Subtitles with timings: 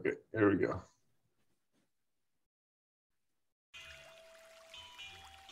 [0.00, 0.80] Okay, here we go.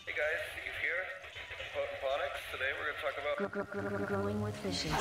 [0.07, 1.05] Hey guys, Steve here,
[1.75, 2.41] Potent Ponics.
[2.51, 4.95] Today we're going to talk about Gr- gr- gr- growing with fishes.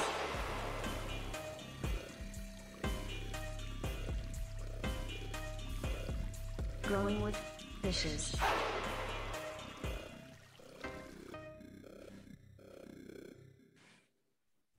[6.84, 7.36] Growing with
[7.82, 8.36] fishes.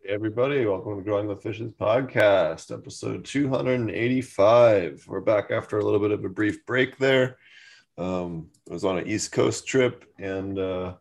[0.09, 5.05] Everybody, welcome to the Growing with Fishes podcast, episode 285.
[5.07, 7.37] We're back after a little bit of a brief break there.
[7.99, 10.95] Um, I was on an East Coast trip and uh,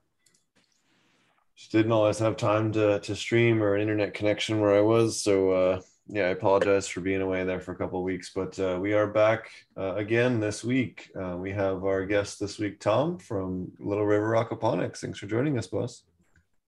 [1.55, 5.23] just didn't always have time to, to stream or an internet connection where I was.
[5.23, 8.59] So, uh, yeah, I apologize for being away there for a couple of weeks, but
[8.59, 11.09] uh, we are back uh, again this week.
[11.17, 14.97] Uh, we have our guest this week, Tom from Little River Aquaponics.
[14.97, 16.03] Thanks for joining us, boss.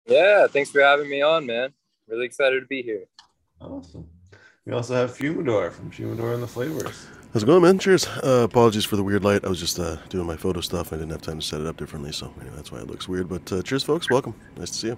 [0.08, 1.74] Yeah, thanks for having me on, man.
[2.08, 3.06] Really excited to be here.
[3.62, 4.08] Awesome.
[4.66, 7.08] We also have Fumador from Fumador and the Flavors.
[7.34, 7.80] How's it going, man?
[7.80, 8.06] Cheers.
[8.08, 9.44] Uh, apologies for the weird light.
[9.44, 10.94] I was just uh, doing my photo stuff.
[10.94, 13.08] I didn't have time to set it up differently, so anyway, that's why it looks
[13.08, 13.28] weird.
[13.28, 14.10] But uh, cheers, folks.
[14.10, 14.36] Welcome.
[14.58, 14.98] Nice to see you.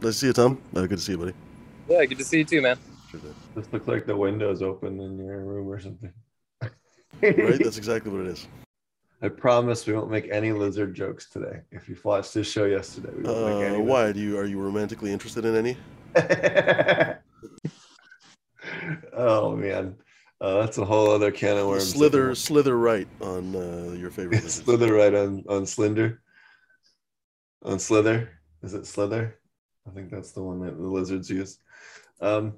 [0.00, 0.60] Nice to see you, Tom.
[0.74, 1.32] Uh, good to see you, buddy.
[1.88, 2.78] Yeah, good to see you too, man.
[3.10, 3.20] Sure.
[3.54, 6.12] This looks like the windows open in your room or something.
[6.62, 6.72] Right?
[7.20, 8.46] That's exactly what it is.
[9.20, 11.60] I promise we won't make any lizard jokes today.
[11.70, 13.78] If you watched this show yesterday, we won't make Uh, any.
[13.84, 15.76] why do you are you romantically interested in any?
[19.14, 19.96] oh man,
[20.40, 21.90] uh, that's a whole other can of worms.
[21.90, 24.42] Slither, slither right on uh, your favorite.
[24.50, 26.20] Slither right on on Slender.
[27.64, 29.38] On Slither, is it Slither?
[29.86, 31.58] I think that's the one that the lizards use.
[32.20, 32.54] Um,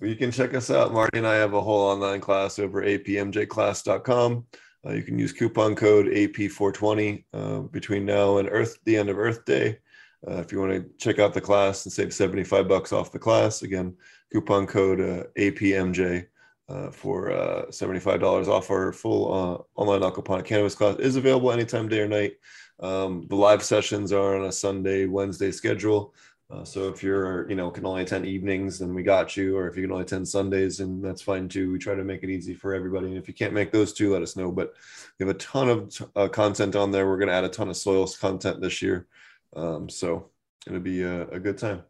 [0.00, 0.92] well, you can check us out.
[0.92, 4.46] Marty and I have a whole online class over apmjclass.com.
[4.86, 9.18] Uh, you can use coupon code AP420 uh, between now and Earth, the end of
[9.18, 9.78] Earth Day.
[10.26, 13.18] Uh, if you want to check out the class and save 75 bucks off the
[13.18, 13.96] class, again,
[14.32, 16.26] coupon code uh, APMJ
[16.68, 21.88] uh, for uh, $75 off our full uh, online aquaponic cannabis class is available anytime,
[21.88, 22.34] day or night.
[22.80, 26.14] Um, the live sessions are on a Sunday, Wednesday schedule.
[26.50, 29.56] Uh, so if you're, you know, can only attend evenings, then we got you.
[29.56, 31.70] Or if you can only attend Sundays, and that's fine too.
[31.70, 33.06] We try to make it easy for everybody.
[33.06, 34.50] And if you can't make those two, let us know.
[34.50, 34.74] But
[35.18, 37.08] we have a ton of content on there.
[37.08, 39.06] We're going to add a ton of soils content this year.
[39.54, 40.30] Um, so
[40.66, 41.82] it'll be a, a good time.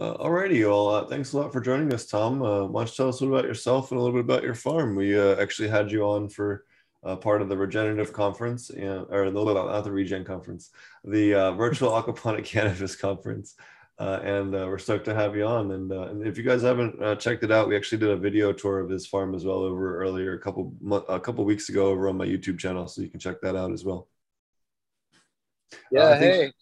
[0.00, 0.88] Uh, alrighty, all.
[0.88, 2.42] Uh, thanks a lot for joining us, Tom.
[2.42, 4.42] Uh, why don't you tell us a little about yourself and a little bit about
[4.42, 4.96] your farm?
[4.96, 6.64] We uh, actually had you on for
[7.04, 10.70] uh, part of the regenerative conference, and, or the, not the regen conference,
[11.04, 13.56] the uh, virtual aquaponic cannabis conference.
[13.98, 15.72] Uh, and we're stoked to have you on.
[15.72, 18.80] And, and if you guys haven't checked it out, we actually did a video tour
[18.80, 20.72] of his farm as well over earlier a couple
[21.10, 23.72] a couple weeks ago over on my YouTube channel, so you can check that out
[23.72, 24.08] as well.
[25.90, 26.52] Yeah, think- hey.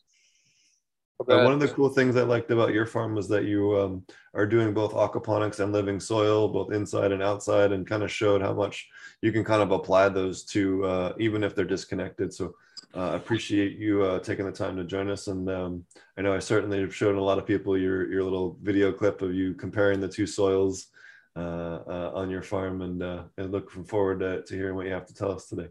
[1.29, 4.07] Uh, one of the cool things I liked about your farm was that you um,
[4.35, 8.41] are doing both aquaponics and living soil, both inside and outside, and kind of showed
[8.41, 8.89] how much
[9.21, 12.33] you can kind of apply those to, uh, even if they're disconnected.
[12.33, 12.55] So
[12.95, 15.27] uh, I appreciate you uh, taking the time to join us.
[15.27, 15.85] And um,
[16.17, 19.21] I know I certainly have shown a lot of people your your little video clip
[19.21, 20.87] of you comparing the two soils
[21.35, 24.93] uh, uh, on your farm, and uh, and looking forward to, to hearing what you
[24.93, 25.69] have to tell us today.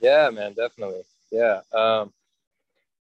[0.00, 1.02] Yeah, man, definitely.
[1.30, 1.60] Yeah.
[1.72, 2.14] Um,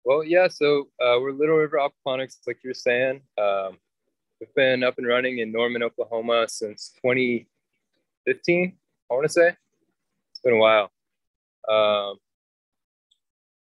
[0.04, 0.48] well, yeah.
[0.48, 3.20] So uh, we're Little River Aquaponics, like you were saying.
[3.36, 3.78] Um,
[4.40, 8.76] we've been up and running in Norman, Oklahoma since 2015.
[9.10, 10.90] I want to say it's been a while.
[11.68, 12.16] Um,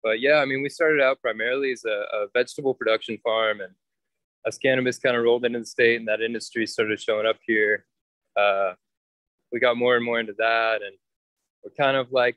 [0.03, 3.73] but yeah, I mean, we started out primarily as a, a vegetable production farm, and
[4.47, 7.87] as cannabis kind of rolled into the state and that industry started showing up here,
[8.37, 8.75] uh,
[9.51, 10.97] we got more and more into that, and
[11.63, 12.37] we're kind of like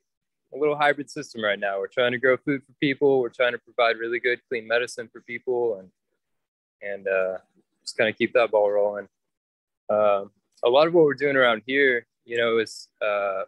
[0.54, 1.80] a little hybrid system right now.
[1.80, 3.20] We're trying to grow food for people.
[3.20, 5.90] We're trying to provide really good, clean medicine for people, and
[6.82, 7.38] and uh,
[7.82, 9.08] just kind of keep that ball rolling.
[9.90, 10.32] Um,
[10.64, 13.44] a lot of what we're doing around here, you know, is uh,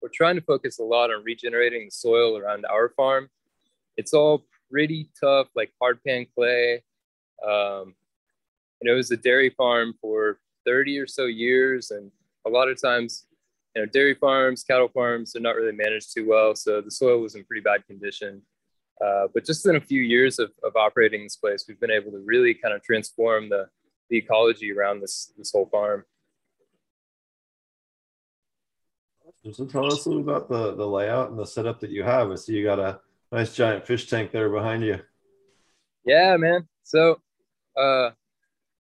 [0.00, 3.28] we're trying to focus a lot on regenerating the soil around our farm.
[3.96, 6.82] It's all pretty tough, like hard pan clay.
[7.46, 7.94] Um,
[8.80, 12.10] you know, it was a dairy farm for 30 or so years, and
[12.46, 13.26] a lot of times
[13.74, 16.54] you know, dairy farms, cattle farms, they're not really managed too well.
[16.54, 18.42] So the soil was in pretty bad condition.
[19.02, 22.12] Uh, but just in a few years of, of operating this place, we've been able
[22.12, 23.66] to really kind of transform the,
[24.10, 26.04] the ecology around this, this whole farm.
[29.50, 32.30] So tell us a little about the, the layout and the setup that you have.
[32.30, 33.00] I see you got a
[33.32, 35.00] nice giant fish tank there behind you.
[36.04, 36.68] Yeah, man.
[36.84, 37.20] So
[37.76, 38.10] uh,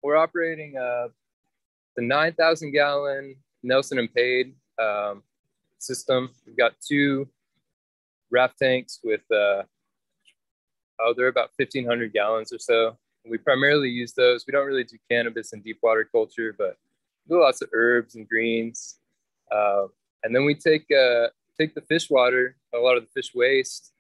[0.04, 1.10] we're operating uh,
[1.96, 5.24] the 9,000 gallon Nelson and Pade um,
[5.78, 6.30] system.
[6.46, 7.28] We've got two
[8.32, 9.64] raft tanks with, uh,
[11.00, 12.98] oh, they're about 1,500 gallons or so.
[13.30, 14.46] We primarily use those.
[14.48, 16.78] We don't really do cannabis and deep water culture, but
[17.28, 18.98] do lots of herbs and greens.
[19.52, 19.88] Uh,
[20.24, 21.28] and then we take uh,
[21.58, 23.94] take the fish water, a lot of the fish waste,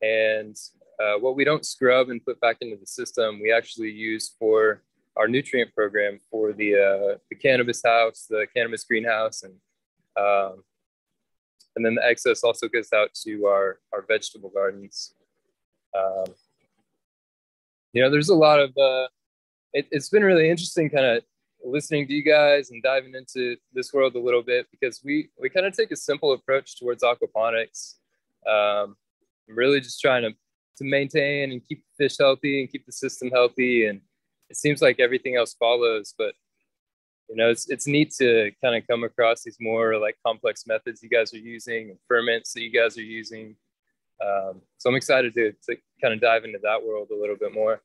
[0.00, 0.56] and
[1.00, 4.82] uh, what we don't scrub and put back into the system, we actually use for
[5.16, 9.54] our nutrient program for the uh, the cannabis house, the cannabis greenhouse, and
[10.16, 10.64] um,
[11.76, 15.14] and then the excess also goes out to our our vegetable gardens.
[15.96, 16.34] Um,
[17.92, 19.08] you know, there's a lot of uh,
[19.72, 21.22] it, it's been really interesting, kind of
[21.64, 25.48] listening to you guys and diving into this world a little bit because we we
[25.48, 27.94] kind of take a simple approach towards aquaponics.
[28.46, 28.96] Um,
[29.48, 30.30] I'm really just trying to
[30.78, 34.00] to maintain and keep the fish healthy and keep the system healthy, and
[34.48, 36.14] it seems like everything else follows.
[36.16, 36.34] But
[37.28, 41.02] you know, it's it's neat to kind of come across these more like complex methods
[41.02, 43.56] you guys are using and ferments that you guys are using.
[44.24, 47.54] Um, so I'm excited to to kind of dive into that world a little bit
[47.54, 47.80] more.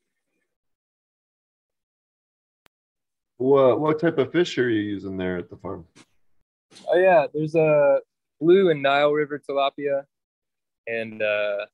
[3.37, 5.85] What what type of fish are you using there at the farm?
[6.87, 7.99] Oh yeah, there's a
[8.39, 10.03] blue and Nile River tilapia,
[10.87, 11.65] and uh,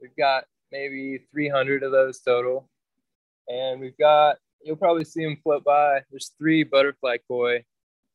[0.00, 2.68] we've got maybe 300 of those total.
[3.48, 6.00] And we've got you'll probably see them float by.
[6.10, 7.64] There's three butterfly koi.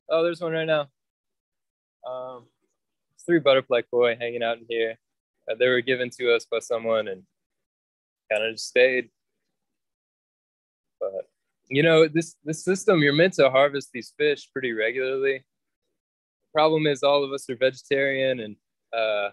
[0.09, 0.87] Oh, there's one right now.
[2.07, 2.45] Um,
[3.25, 4.97] three butterfly koi hanging out in here.
[5.49, 7.23] Uh, they were given to us by someone and
[8.31, 9.09] kind of just stayed.
[10.99, 11.27] But
[11.69, 15.39] you know, this this system you're meant to harvest these fish pretty regularly.
[15.39, 18.55] The problem is, all of us are vegetarian, and
[18.95, 19.29] uh,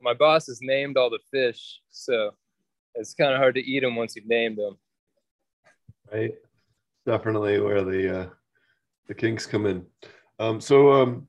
[0.00, 2.32] my boss has named all the fish, so
[2.94, 4.78] it's kind of hard to eat them once you've named them.
[6.12, 6.34] Right,
[7.06, 8.28] definitely where the uh,
[9.06, 9.86] the kinks come in.
[10.38, 11.28] Um, so um,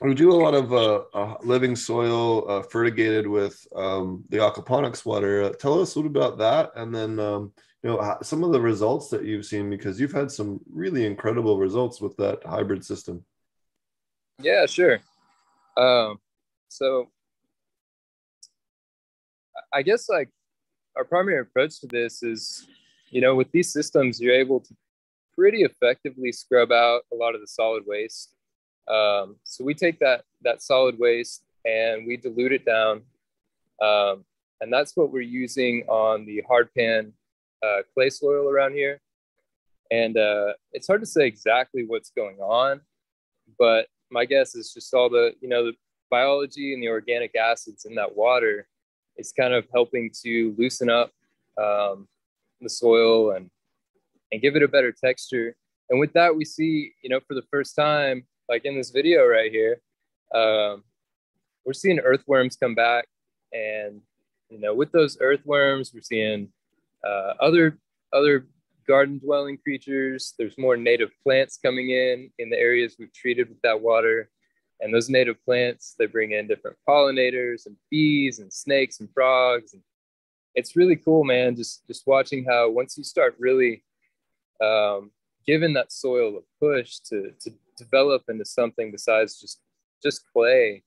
[0.00, 5.04] we do a lot of uh, uh, living soil uh, fertigated with um, the aquaponics
[5.04, 5.44] water.
[5.44, 7.52] Uh, tell us a little about that, and then um,
[7.84, 11.58] you know some of the results that you've seen because you've had some really incredible
[11.58, 13.22] results with that hybrid system
[14.40, 14.98] yeah sure
[15.76, 16.18] um,
[16.68, 17.10] so
[19.72, 20.30] i guess like
[20.96, 22.66] our primary approach to this is
[23.14, 24.74] you know with these systems you're able to
[25.34, 28.34] pretty effectively scrub out a lot of the solid waste
[28.88, 33.02] um, so we take that that solid waste and we dilute it down
[33.80, 34.24] um,
[34.60, 37.12] and that's what we're using on the hard pan
[37.62, 39.00] uh, clay soil around here.
[39.90, 42.80] And uh, it's hard to say exactly what's going on,
[43.58, 45.72] but my guess is just all the, you know, the
[46.10, 48.66] biology and the organic acids in that water
[49.16, 51.12] is kind of helping to loosen up
[51.62, 52.08] um,
[52.64, 53.50] the soil and,
[54.32, 55.56] and give it a better texture.
[55.90, 59.24] And with that, we see, you know, for the first time, like in this video
[59.26, 59.80] right here,
[60.34, 60.82] um,
[61.64, 63.06] we're seeing earthworms come back.
[63.52, 64.00] And,
[64.50, 66.48] you know, with those earthworms, we're seeing
[67.06, 67.78] uh, other
[68.12, 68.46] other
[68.86, 70.34] garden dwelling creatures.
[70.38, 74.30] There's more native plants coming in in the areas we've treated with that water.
[74.80, 79.72] And those native plants, they bring in different pollinators and bees and snakes and frogs.
[79.72, 79.82] And
[80.54, 81.56] it's really cool, man.
[81.56, 83.82] Just just watching how once you start really
[84.62, 85.10] um,
[85.46, 89.60] giving that soil a push to to develop into something besides just
[90.02, 90.82] just clay,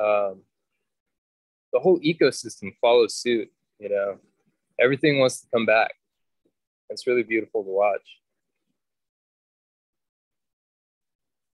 [0.00, 0.42] um,
[1.72, 3.50] the whole ecosystem follows suit.
[3.78, 4.18] You know,
[4.78, 5.94] everything wants to come back.
[6.90, 8.18] It's really beautiful to watch.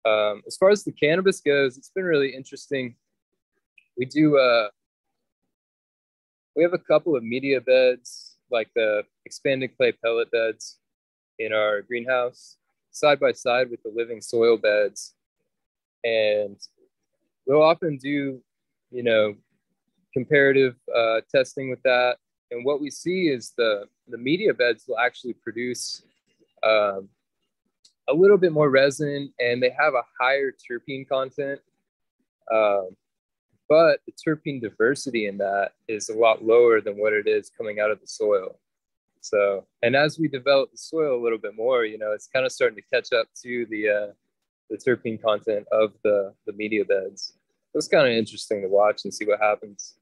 [0.04, 2.96] Um, as far as the cannabis goes, it's been really interesting.
[3.96, 4.68] We do, uh,
[6.56, 10.78] we have a couple of media beds, like the expanded clay pellet beds
[11.38, 12.56] in our greenhouse,
[12.90, 15.14] side by side with the living soil beds.
[16.04, 16.56] And
[17.46, 18.42] we'll often do,
[18.90, 19.34] you know,
[20.12, 22.16] comparative uh, testing with that
[22.52, 26.02] and what we see is the, the media beds will actually produce
[26.62, 27.08] um,
[28.08, 31.60] a little bit more resin and they have a higher terpene content.
[32.52, 32.90] Um,
[33.72, 37.80] but the terpene diversity in that is a lot lower than what it is coming
[37.80, 38.58] out of the soil.
[39.22, 42.44] So, and as we develop the soil a little bit more, you know, it's kind
[42.44, 44.12] of starting to catch up to the uh,
[44.68, 47.32] the terpene content of the the media beds.
[47.72, 49.94] It's kind of interesting to watch and see what happens.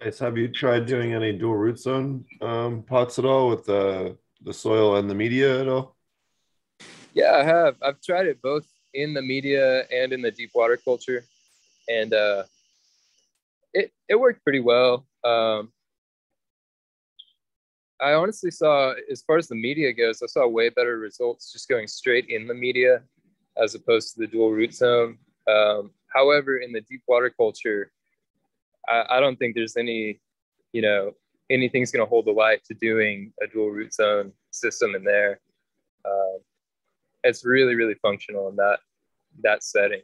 [0.00, 0.20] Nice.
[0.20, 4.54] Have you tried doing any dual root zone um, pots at all with the the
[4.54, 5.96] soil and the media at all?
[7.12, 7.74] Yeah, I have.
[7.82, 11.24] I've tried it both in the media and in the deep water culture,
[11.88, 12.44] and uh,
[13.72, 15.06] it it worked pretty well.
[15.24, 15.72] Um,
[18.00, 21.68] I honestly saw, as far as the media goes, I saw way better results just
[21.68, 23.02] going straight in the media
[23.56, 25.18] as opposed to the dual root zone.
[25.48, 27.92] Um, however, in the deep water culture,
[28.88, 30.20] I, I don't think there's any,
[30.72, 31.12] you know,
[31.48, 35.40] anything's going to hold the light to doing a dual root zone system in there.
[36.04, 36.38] Uh,
[37.24, 38.78] it's really really functional in that
[39.42, 40.02] that setting.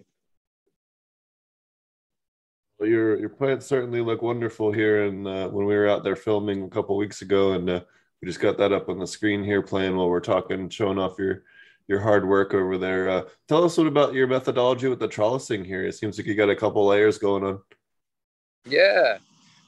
[2.78, 5.04] Well, your your plants certainly look wonderful here.
[5.04, 7.80] And uh, when we were out there filming a couple weeks ago, and uh,
[8.22, 11.18] we just got that up on the screen here, playing while we're talking, showing off
[11.18, 11.42] your
[11.88, 13.08] your hard work over there.
[13.08, 15.86] Uh, tell us what about your methodology with the trellising here.
[15.86, 17.60] It seems like you got a couple layers going on.
[18.64, 19.18] Yeah.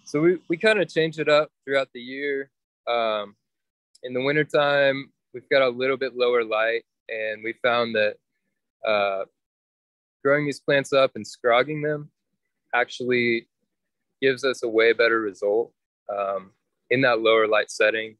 [0.05, 2.51] So we, we kind of change it up throughout the year.
[2.87, 3.35] Um,
[4.03, 8.15] in the wintertime, we've got a little bit lower light, and we found that
[8.87, 9.25] uh,
[10.25, 12.11] growing these plants up and scrogging them
[12.75, 13.49] actually
[14.21, 15.73] gives us a way better result
[16.09, 16.51] um,
[16.91, 18.17] in that lower light setting.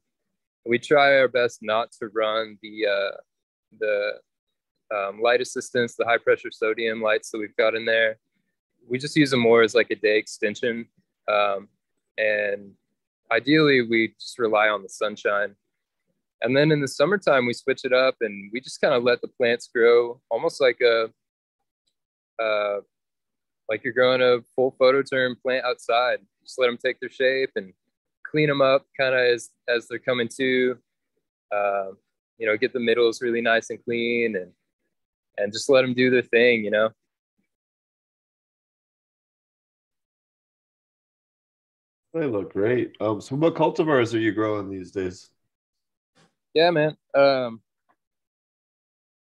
[0.65, 3.17] We try our best not to run the uh,
[3.79, 4.11] the
[4.93, 8.17] um, light assistance, the high pressure sodium lights that we've got in there.
[8.87, 10.87] We just use them more as like a day extension.
[11.31, 11.69] Um,
[12.17, 12.71] and
[13.31, 15.55] ideally, we just rely on the sunshine.
[16.41, 19.21] And then in the summertime, we switch it up and we just kind of let
[19.21, 21.09] the plants grow almost like a,
[22.41, 22.79] uh,
[23.69, 26.19] like you're growing a full photoperiod plant outside.
[26.43, 27.73] Just let them take their shape and
[28.23, 30.77] clean them up kind of as, as they're coming to.
[31.53, 31.91] Uh,
[32.37, 34.51] you know, get the middles really nice and clean and
[35.37, 36.89] and just let them do their thing, you know.
[42.13, 42.95] They look great.
[42.99, 45.29] Um, so what cultivars are you growing these days?
[46.53, 46.97] Yeah, man.
[47.13, 47.61] Um,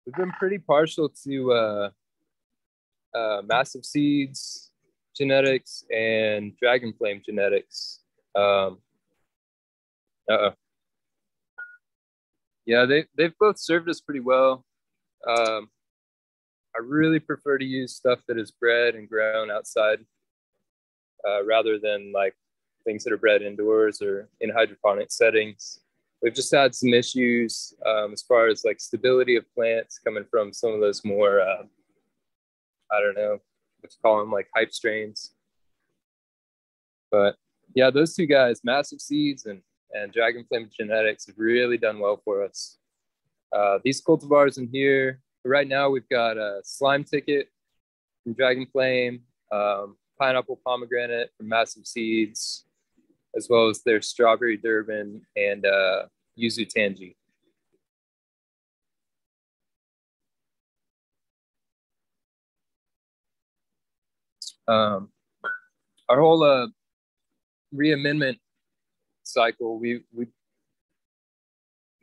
[0.05, 1.91] we've been pretty partial to uh,
[3.15, 4.71] uh, massive seeds
[5.17, 8.01] genetics and dragon flame genetics.
[8.35, 8.79] Um,
[10.31, 10.51] uh
[12.67, 14.65] Yeah, they they've both served us pretty well.
[15.27, 15.69] Um,
[16.75, 19.99] I really prefer to use stuff that is bred and grown outside
[21.29, 22.35] uh, rather than like
[22.85, 25.81] things that are bred indoors or in hydroponic settings.
[26.23, 30.53] We've just had some issues um, as far as like stability of plants coming from
[30.53, 31.65] some of those more, uh,
[32.93, 33.39] I don't know
[33.83, 35.33] let's call them, like hype strains.
[37.11, 37.37] But
[37.75, 39.61] yeah, those two guys, Massive Seeds and,
[39.93, 42.79] and Dragon Flame Genetics, have really done well for us.
[43.55, 47.49] Uh, these cultivars in here, right now we've got a slime ticket
[48.23, 52.65] from Dragon Flame, um, pineapple pomegranate from Massive Seeds,
[53.37, 56.03] as well as their strawberry durban and uh,
[56.39, 57.17] yuzu tangy.
[64.69, 65.09] Um,
[66.09, 66.69] our whole uh,
[67.75, 68.39] reamendment
[69.23, 70.27] cycle, we we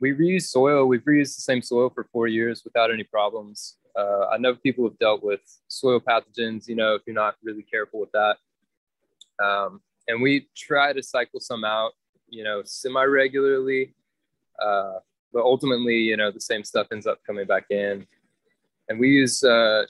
[0.00, 0.86] we reuse soil.
[0.86, 3.76] We've reused the same soil for four years without any problems.
[3.96, 6.68] Uh, I know people have dealt with soil pathogens.
[6.68, 8.36] You know, if you're not really careful with that.
[9.42, 11.92] Um, and we try to cycle some out,
[12.28, 13.94] you know, semi regularly.
[14.60, 14.94] Uh,
[15.32, 18.06] but ultimately, you know, the same stuff ends up coming back in.
[18.88, 19.84] And we use uh,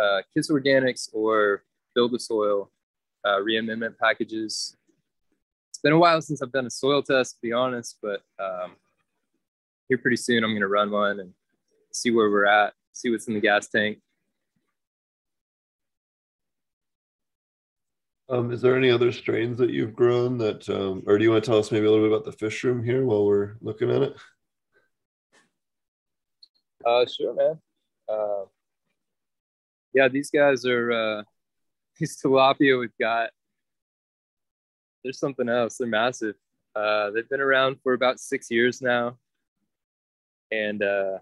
[0.00, 1.62] uh, KIS Organics or
[1.94, 2.70] Build the Soil
[3.24, 4.76] uh, reamendment packages.
[5.68, 8.72] It's been a while since I've done a soil test, to be honest, but um,
[9.88, 11.32] here pretty soon I'm going to run one and
[11.92, 13.98] see where we're at, see what's in the gas tank.
[18.28, 21.44] Um, is there any other strains that you've grown that, um, or do you want
[21.44, 23.90] to tell us maybe a little bit about the fish room here while we're looking
[23.90, 24.16] at it?
[26.84, 27.60] Uh, sure, man.
[28.08, 28.46] Uh,
[29.92, 31.22] yeah, these guys are uh,
[32.00, 33.30] these tilapia we've got.
[35.04, 35.76] There's something else.
[35.76, 36.34] They're massive.
[36.74, 39.18] Uh, they've been around for about six years now,
[40.50, 41.18] and uh,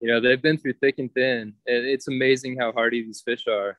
[0.00, 1.54] you know they've been through thick and thin.
[1.66, 3.76] And it's amazing how hardy these fish are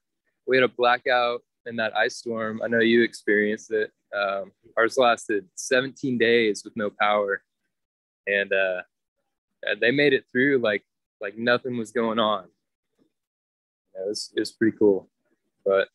[0.52, 2.60] we had a blackout in that ice storm.
[2.62, 3.90] I know you experienced it.
[4.14, 7.42] Um, ours lasted 17 days with no power,
[8.28, 8.82] and uh,
[9.80, 10.84] they made it through like
[11.22, 12.48] like nothing was going on.
[13.96, 15.08] Yeah, it was it was pretty cool.
[15.66, 15.88] But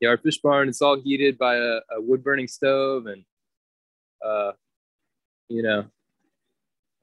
[0.00, 3.22] yeah, our fish barn it's all heated by a, a wood burning stove, and
[4.20, 4.50] uh,
[5.48, 5.84] you know,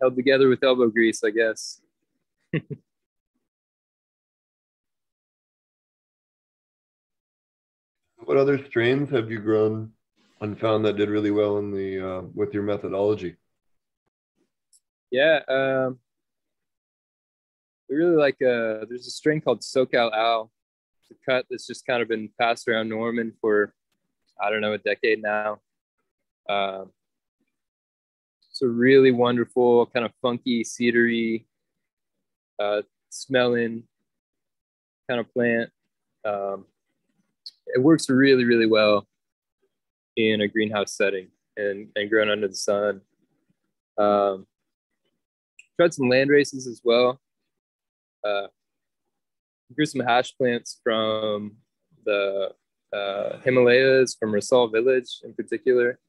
[0.01, 1.79] held together with elbow grease, I guess.
[8.33, 9.91] What other strains have you grown
[10.41, 13.35] and found that did really well in the uh, with your methodology?
[15.11, 15.99] Yeah, um,
[17.87, 18.41] we really like.
[18.41, 20.51] Uh, there's a strain called SoCal Al.
[20.99, 23.75] It's a cut that's just kind of been passed around Norman for
[24.41, 25.59] I don't know a decade now.
[26.49, 26.89] Um,
[28.49, 31.45] it's a really wonderful, kind of funky, cedary,
[32.57, 33.83] uh, smelling
[35.07, 35.69] kind of plant.
[36.25, 36.65] Um,
[37.73, 39.07] it works really, really well
[40.15, 41.27] in a greenhouse setting
[41.57, 43.01] and, and grown under the sun.
[43.97, 44.47] Um,
[45.75, 47.19] tried some land races as well.
[48.23, 48.47] Uh,
[49.75, 51.57] grew some hash plants from
[52.05, 52.53] the
[52.93, 55.99] uh, Himalayas, from Rasol Village in particular,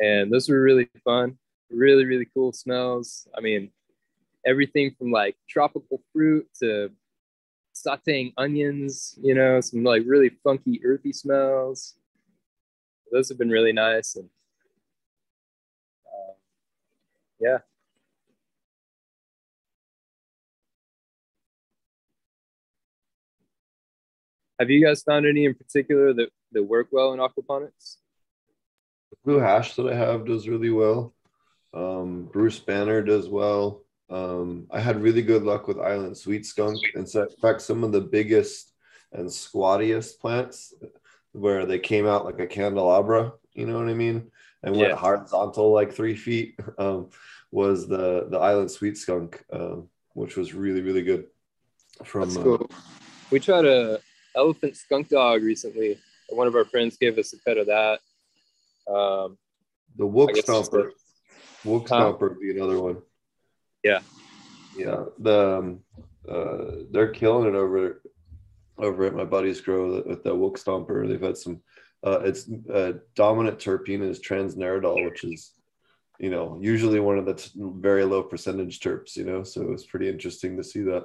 [0.00, 1.36] and those were really fun.
[1.68, 3.26] Really, really cool smells.
[3.36, 3.70] I mean,
[4.46, 6.92] everything from like tropical fruit to
[7.86, 11.94] sauteing onions, you know, some like really funky, earthy smells.
[13.12, 14.16] Those have been really nice.
[14.16, 14.28] And
[16.06, 16.34] uh,
[17.40, 17.58] yeah.
[24.58, 27.96] Have you guys found any in particular that, that work well in aquaponics?
[29.10, 31.14] The blue hash that I have does really well.
[31.74, 33.82] Um, Bruce Banner does well.
[34.08, 36.80] Um, I had really good luck with Island Sweet Skunk.
[36.94, 38.72] and In fact, some of the biggest
[39.12, 40.74] and squattiest plants
[41.32, 44.30] where they came out like a candelabra, you know what I mean?
[44.62, 44.96] And went Yeah.
[44.96, 47.10] horizontal like three feet um,
[47.50, 51.26] was the, the Island Sweet Skunk, um, which was really, really good.
[52.04, 52.66] From That's uh.
[53.30, 54.00] We tried a
[54.36, 55.98] elephant skunk dog recently.
[56.28, 58.00] One of our friends gave us a pet of that.
[58.86, 59.38] Um,
[59.96, 60.90] the Wook I guess it's Stomper.
[61.64, 61.94] Huh?
[61.94, 62.98] Stomper would be another one.
[63.86, 64.00] Yeah.
[64.76, 65.04] Yeah.
[65.20, 65.80] The um,
[66.28, 68.02] uh, they're killing it over
[68.78, 71.06] over at my buddy's grow with the Wook Stomper.
[71.06, 71.60] They've had some.
[72.04, 75.52] Uh, its uh, dominant terpene is trans-nerolidol, which is,
[76.20, 79.16] you know, usually one of the t- very low percentage terps.
[79.16, 81.04] You know, so it's pretty interesting to see that.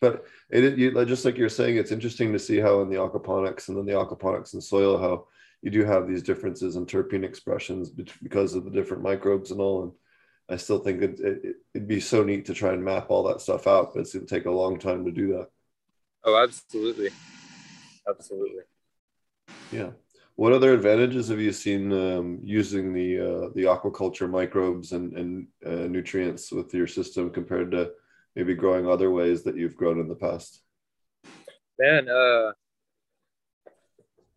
[0.00, 3.68] But it, you, just like you're saying, it's interesting to see how in the aquaponics
[3.68, 5.26] and then the aquaponics and soil how
[5.62, 9.82] you do have these differences in terpene expressions because of the different microbes and all.
[9.84, 9.92] And
[10.48, 13.40] I still think it, it, it'd be so neat to try and map all that
[13.40, 15.48] stuff out, but it's going to take a long time to do that.
[16.24, 17.10] oh, absolutely.
[18.08, 18.62] Absolutely.
[19.72, 19.90] Yeah.
[20.36, 25.46] What other advantages have you seen um, using the uh, the aquaculture microbes and, and
[25.64, 27.92] uh, nutrients with your system compared to
[28.34, 30.60] maybe growing other ways that you've grown in the past?
[31.78, 32.52] Man, uh,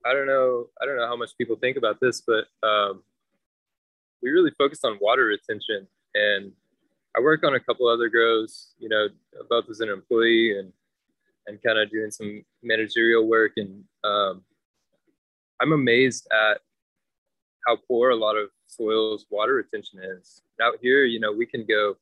[0.06, 0.68] I don't know.
[0.80, 3.02] I don't know how much people think about this, but um,
[4.22, 5.88] we really focused on water retention.
[6.18, 6.52] And
[7.16, 9.08] I work on a couple other grows, you know,
[9.50, 10.72] both as an employee and
[11.48, 13.54] and kind of doing some managerial work.
[13.56, 14.44] And um,
[15.62, 16.60] I'm amazed at
[17.66, 20.42] how poor a lot of soils water retention is.
[20.62, 21.96] Out here, you know, we can go.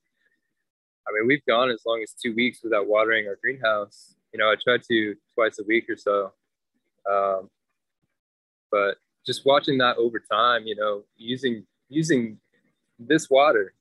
[1.07, 4.15] I mean, we've gone as long as two weeks without watering our greenhouse.
[4.33, 6.31] You know, I try to twice a week or so.
[7.09, 7.49] Um,
[8.71, 12.39] but just watching that over time, you know, using using
[12.97, 13.73] this water,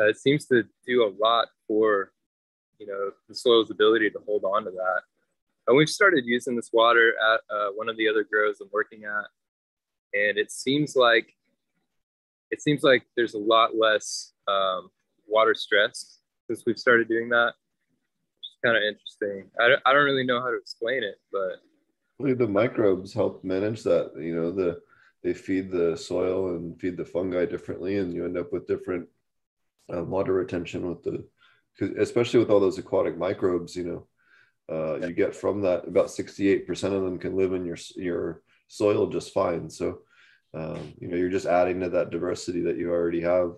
[0.00, 2.12] uh, it seems to do a lot for,
[2.78, 5.00] you know, the soil's ability to hold on to that.
[5.66, 9.04] And we've started using this water at uh, one of the other grows I'm working
[9.04, 9.26] at,
[10.18, 11.34] and it seems like
[12.50, 14.88] it seems like there's a lot less um,
[15.26, 17.52] water stress since we've started doing that.
[18.38, 19.50] Which is kind of interesting.
[19.60, 21.60] I, don't- I don't really know how to explain it, but
[22.38, 24.12] the microbes help manage that.
[24.16, 24.80] You know, the
[25.22, 29.06] they feed the soil and feed the fungi differently, and you end up with different
[29.94, 31.24] uh, water retention with the,
[31.98, 33.76] especially with all those aquatic microbes.
[33.76, 34.06] You know,
[34.74, 38.42] uh, you get from that about sixty-eight percent of them can live in your your
[38.68, 39.70] soil just fine.
[39.70, 40.00] So,
[40.54, 43.52] um, you know, you're just adding to that diversity that you already have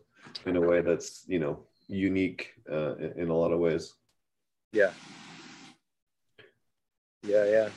[0.47, 3.95] in a way that's you know unique uh, in, in a lot of ways.
[4.73, 4.93] yeah,
[7.23, 7.69] yeah, yeah.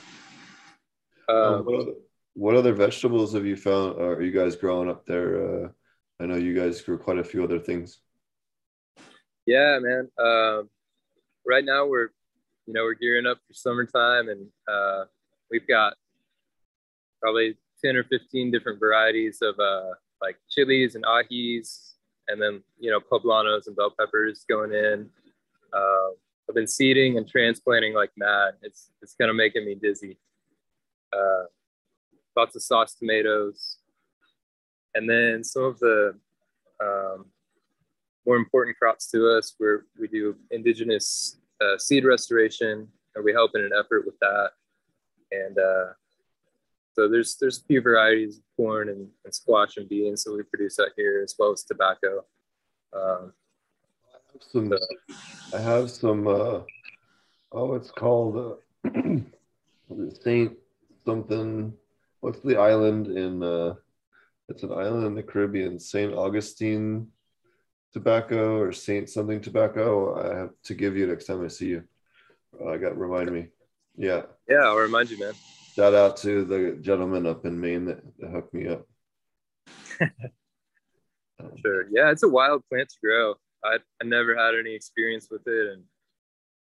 [1.28, 1.92] Um, Um, what, other,
[2.34, 4.00] what other vegetables have you found?
[4.00, 5.64] Are you guys growing up there?
[5.64, 5.68] Uh,
[6.20, 7.98] I know you guys grew quite a few other things.
[9.46, 10.08] Yeah, man.
[10.18, 10.70] Um,
[11.46, 12.08] right now we're,
[12.66, 15.04] you know, we're gearing up for summertime, and uh,
[15.50, 15.94] we've got
[17.20, 19.90] probably ten or fifteen different varieties of uh,
[20.22, 21.92] like chilies and ajis,
[22.28, 25.10] and then you know poblanos and bell peppers going in.
[25.72, 26.10] Uh,
[26.48, 28.54] I've been seeding and transplanting like mad.
[28.62, 30.18] It's it's kind of making me dizzy.
[31.12, 31.44] Uh,
[32.34, 33.76] lots of sauce tomatoes,
[34.94, 36.14] and then some of the
[36.82, 37.26] um,
[38.26, 39.54] more important crops to us.
[39.58, 44.50] Where we do indigenous uh, seed restoration, and we help in an effort with that.
[45.30, 45.92] And uh,
[46.94, 50.42] so there's there's a few varieties of corn and, and squash and beans that we
[50.42, 52.24] produce out here, as well as tobacco.
[52.92, 53.32] Um,
[54.40, 54.72] Some,
[55.52, 56.26] I have some.
[56.26, 56.60] Uh,
[57.52, 58.90] oh, it's called uh,
[60.22, 60.56] Saint
[61.04, 61.72] something.
[62.20, 63.42] What's the island in?
[63.42, 63.74] Uh,
[64.48, 65.78] it's an island in the Caribbean.
[65.78, 67.08] Saint Augustine
[67.94, 70.20] tobacco or Saint something tobacco.
[70.20, 71.84] I have to give you next time I see you.
[72.60, 73.46] Uh, I got remind me.
[73.96, 74.22] Yeah.
[74.48, 75.32] yeah, I'll remind you, man.
[75.74, 78.86] Shout out to the gentleman up in Maine that, that hooked me up.
[81.60, 81.86] Sure.
[81.90, 83.34] Yeah, it's a wild plant to grow.
[83.62, 85.72] I, I never had any experience with it.
[85.72, 85.82] And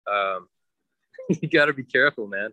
[0.07, 0.47] um,
[1.41, 2.51] you got to be careful, man.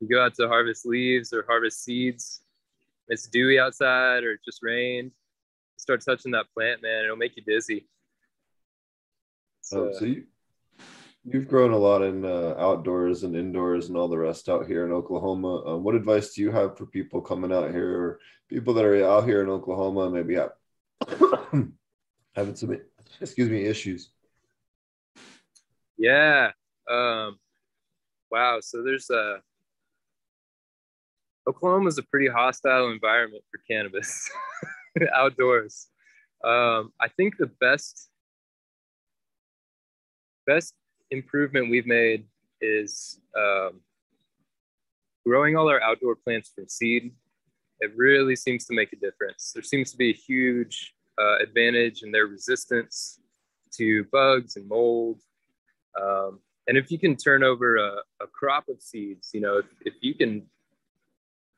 [0.00, 2.42] You go out to harvest leaves or harvest seeds.
[3.08, 5.12] It's dewy outside or it just rained.
[5.82, 7.02] Start touching that plant, man.
[7.02, 7.88] It'll make you dizzy.
[9.72, 10.26] Oh, So, so you
[11.24, 14.86] you've grown a lot in uh, outdoors and indoors and all the rest out here
[14.86, 15.72] in Oklahoma.
[15.72, 19.04] Uh, what advice do you have for people coming out here or people that are
[19.04, 20.52] out here in Oklahoma maybe have,
[22.36, 22.78] having some
[23.20, 24.10] excuse me issues?
[25.98, 26.52] yeah.
[26.88, 27.40] Um,
[28.30, 28.60] wow.
[28.60, 29.40] So there's a
[31.48, 34.30] Oklahoma's a pretty hostile environment for cannabis
[35.14, 35.88] outdoors.
[36.44, 38.08] Um, I think the best
[40.46, 40.74] best
[41.10, 42.24] improvement we've made
[42.60, 43.80] is um,
[45.24, 47.12] growing all our outdoor plants from seed.
[47.80, 49.52] It really seems to make a difference.
[49.54, 53.20] There seems to be a huge uh, advantage in their resistance
[53.74, 55.20] to bugs and mold.
[56.00, 59.66] Um, and if you can turn over a, a crop of seeds, you know, if,
[59.84, 60.42] if you can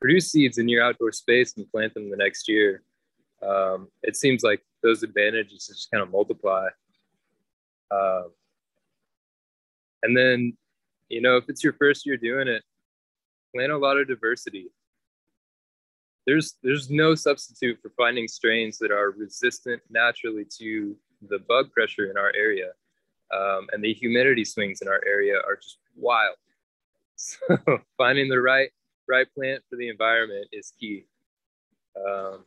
[0.01, 2.81] produce seeds in your outdoor space and plant them the next year,
[3.41, 6.67] um, it seems like those advantages just kind of multiply.
[7.91, 8.31] Um,
[10.03, 10.55] and then,
[11.09, 12.63] you know, if it's your first year doing it,
[13.53, 14.67] plant a lot of diversity.
[16.25, 20.95] There's there's no substitute for finding strains that are resistant naturally to
[21.29, 22.71] the bug pressure in our area,
[23.33, 26.35] um, and the humidity swings in our area are just wild.
[27.17, 27.37] So
[27.97, 28.71] finding the right
[29.07, 31.05] right plant for the environment is key.
[31.95, 32.43] Um,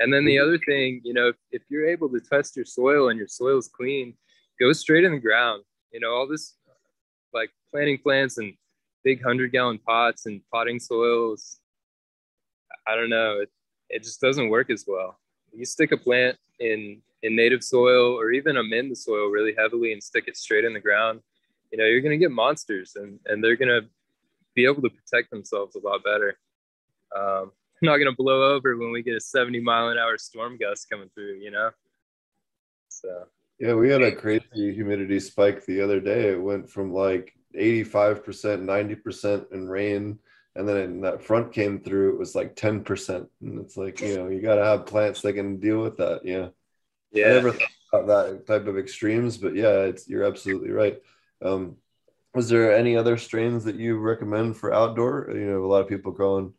[0.00, 3.08] and then the other thing, you know, if, if you're able to test your soil
[3.08, 4.14] and your soil is clean,
[4.60, 5.62] go straight in the ground.
[5.92, 6.54] You know, all this
[7.32, 8.54] like planting plants and
[9.04, 11.60] big hundred gallon pots and potting soils.
[12.86, 13.40] I don't know.
[13.40, 13.50] It,
[13.88, 15.18] it just doesn't work as well.
[15.52, 19.92] You stick a plant in in native soil or even amend the soil really heavily
[19.92, 21.20] and stick it straight in the ground,
[21.72, 23.82] you know, you're gonna get monsters and and they're gonna
[24.54, 26.38] be able to protect themselves a lot better.
[27.16, 27.52] Um,
[27.82, 31.10] not gonna blow over when we get a 70 mile an hour storm gust coming
[31.14, 31.70] through, you know.
[32.88, 33.26] So
[33.58, 36.32] Yeah, we had a crazy humidity spike the other day.
[36.32, 40.18] It went from like 85%, 90% in rain.
[40.54, 43.28] And then that front came through, it was like 10%.
[43.42, 46.22] And it's like, you know, you got to have plants that can deal with that.
[46.24, 46.46] Yeah.
[46.46, 46.50] I
[47.12, 50.98] yeah, never thought about that type of extremes, but yeah, it's you're absolutely right.
[51.42, 51.76] Um,
[52.34, 55.30] was there any other strains that you recommend for outdoor?
[55.30, 56.52] You know, a lot of people growing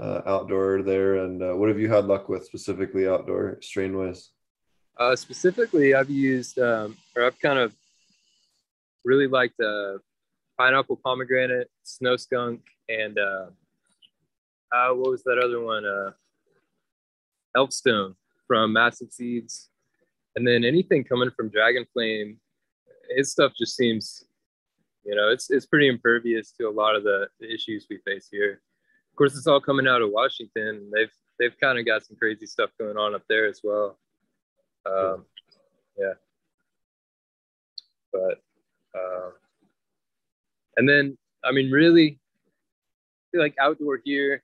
[0.00, 1.16] uh, outdoor there.
[1.24, 4.30] And uh, what have you had luck with specifically outdoor strain wise?
[4.98, 7.74] Uh, specifically, I've used, um, or I've kind of
[9.04, 9.98] really liked uh,
[10.58, 13.46] pineapple pomegranate, snow skunk, and uh,
[14.72, 15.84] uh, what was that other one?
[15.84, 16.10] Uh,
[17.56, 18.14] Elfstone
[18.46, 19.70] from Massive Seeds.
[20.36, 22.38] And then anything coming from Dragon Flame,
[23.16, 24.24] his stuff just seems,
[25.04, 28.28] you know, it's it's pretty impervious to a lot of the, the issues we face
[28.30, 28.60] here.
[29.20, 30.90] Course, it's all coming out of Washington.
[30.94, 33.98] They've they've kind of got some crazy stuff going on up there as well.
[34.86, 35.26] Um,
[35.98, 36.14] yeah.
[38.14, 38.40] But,
[38.98, 39.30] uh,
[40.78, 42.18] and then, I mean, really,
[43.34, 44.42] like outdoor here,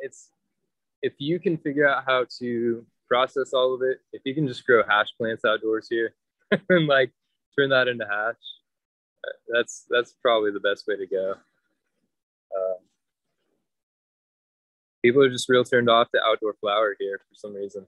[0.00, 0.30] it's,
[1.00, 4.66] if you can figure out how to process all of it, if you can just
[4.66, 6.14] grow hash plants outdoors here
[6.68, 7.12] and like
[7.56, 8.34] turn that into hash,
[9.48, 11.36] that's, that's probably the best way to go.
[12.56, 12.76] Um,
[15.02, 17.86] people are just real turned off to outdoor flower here for some reason.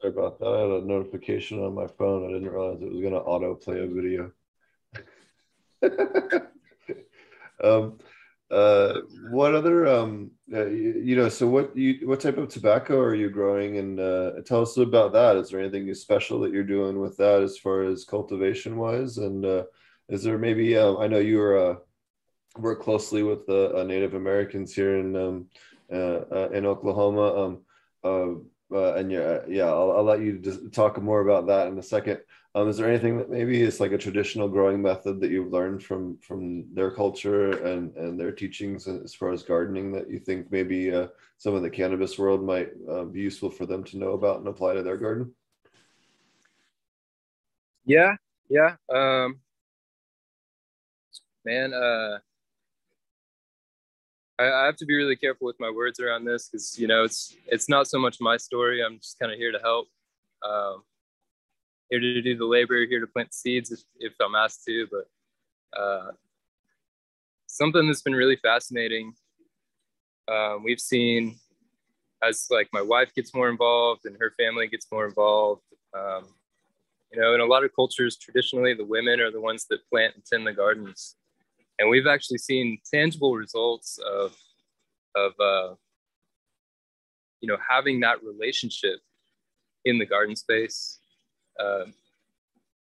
[0.00, 0.46] Sorry about that.
[0.46, 2.24] I had a notification on my phone.
[2.24, 4.32] I didn't realize it was going to auto play a video.
[7.64, 7.98] um,
[8.50, 11.28] uh, what other um, uh, you, know?
[11.28, 13.78] So what you what type of tobacco are you growing?
[13.78, 15.36] And uh, tell us about that.
[15.36, 19.18] Is there anything special that you're doing with that as far as cultivation wise?
[19.18, 19.64] And uh,
[20.08, 21.76] is there maybe um, I know you were uh,
[22.58, 25.46] work closely with the uh, Native Americans here in um,
[25.92, 27.44] uh, uh, in Oklahoma.
[27.44, 27.62] Um,
[28.04, 31.78] uh, uh, and yeah, yeah, I'll, I'll let you just talk more about that in
[31.78, 32.18] a second.
[32.56, 35.82] Um, is there anything that maybe is like a traditional growing method that you've learned
[35.82, 40.50] from from their culture and and their teachings as far as gardening that you think
[40.50, 44.12] maybe uh, some of the cannabis world might uh, be useful for them to know
[44.12, 45.34] about and apply to their garden?
[47.84, 48.16] Yeah,
[48.48, 48.76] yeah.
[48.90, 49.40] Um,
[51.44, 52.20] man, uh,
[54.38, 57.04] I, I have to be really careful with my words around this because you know
[57.04, 58.82] it's it's not so much my story.
[58.82, 59.88] I'm just kind of here to help.
[60.42, 60.84] Um,
[61.90, 64.86] here to do the labor, here to plant seeds if, if I'm asked to.
[64.90, 66.12] But uh,
[67.46, 69.14] something that's been really fascinating.
[70.28, 71.36] Um, we've seen
[72.22, 75.62] as like my wife gets more involved and her family gets more involved,
[75.94, 76.24] um,
[77.12, 80.14] you know, in a lot of cultures, traditionally the women are the ones that plant
[80.14, 81.16] and tend the gardens,
[81.78, 84.36] and we've actually seen tangible results of
[85.14, 85.74] of uh,
[87.40, 88.98] you know having that relationship
[89.84, 90.98] in the garden space.
[91.58, 91.84] Uh,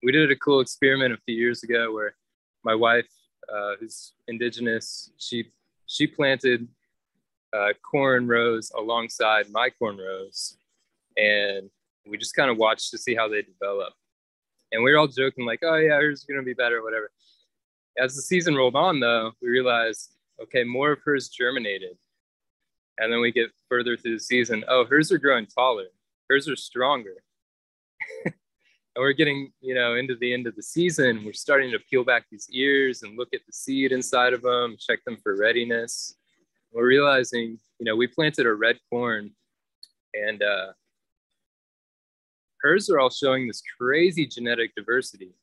[0.02, 2.14] we did a cool experiment a few years ago where
[2.64, 3.08] my wife,
[3.52, 5.50] uh, who's indigenous, she
[5.86, 6.68] she planted
[7.52, 10.56] uh, corn rows alongside my corn rows,
[11.16, 11.68] and
[12.06, 13.92] we just kind of watched to see how they develop.
[14.72, 17.10] And we were all joking like, "Oh yeah, hers is gonna be better, whatever."
[17.98, 21.98] As the season rolled on, though, we realized, okay, more of hers germinated,
[22.98, 24.64] and then we get further through the season.
[24.68, 25.88] Oh, hers are growing taller.
[26.28, 27.16] Hers are stronger.
[28.96, 31.22] we're getting, you know, into the end of the season.
[31.24, 34.76] We're starting to peel back these ears and look at the seed inside of them,
[34.78, 36.16] check them for readiness.
[36.72, 39.30] We're realizing, you know, we planted a red corn
[40.14, 40.72] and uh,
[42.60, 45.34] hers are all showing this crazy genetic diversity.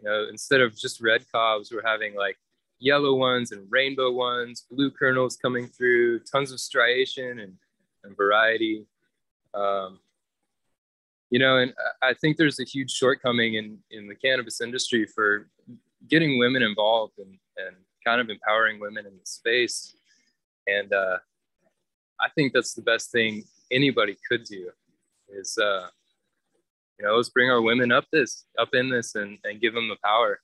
[0.00, 2.36] You know, instead of just red cobs, we're having like
[2.78, 7.54] yellow ones and rainbow ones, blue kernels coming through, tons of striation and,
[8.04, 8.86] and variety.
[9.54, 10.00] Um,
[11.30, 15.48] you know, and I think there's a huge shortcoming in, in the cannabis industry for
[16.08, 19.96] getting women involved and, and kind of empowering women in the space.
[20.66, 21.18] And uh,
[22.20, 24.70] I think that's the best thing anybody could do
[25.28, 25.88] is, uh,
[26.98, 29.88] you know, let's bring our women up this, up in this and, and give them
[29.88, 30.40] the power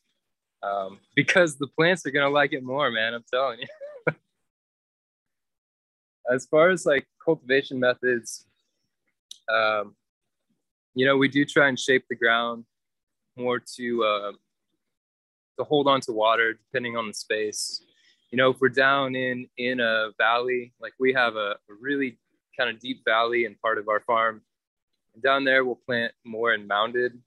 [0.63, 3.15] um, because the plants are gonna like it more, man.
[3.15, 4.15] I'm telling you.
[6.33, 8.47] as far as like cultivation methods,
[9.53, 9.95] um,
[10.95, 12.65] you know, we do try and shape the ground
[13.37, 14.33] more to uh,
[15.59, 17.85] to hold on to water, depending on the space.
[18.31, 22.19] You know, if we're down in in a valley, like we have a, really
[22.57, 24.43] kind of deep valley in part of our farm,
[25.15, 27.19] and down there we'll plant more in mounded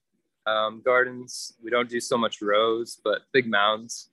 [0.45, 1.54] um, gardens.
[1.63, 4.10] We don't do so much rows, but big mounds.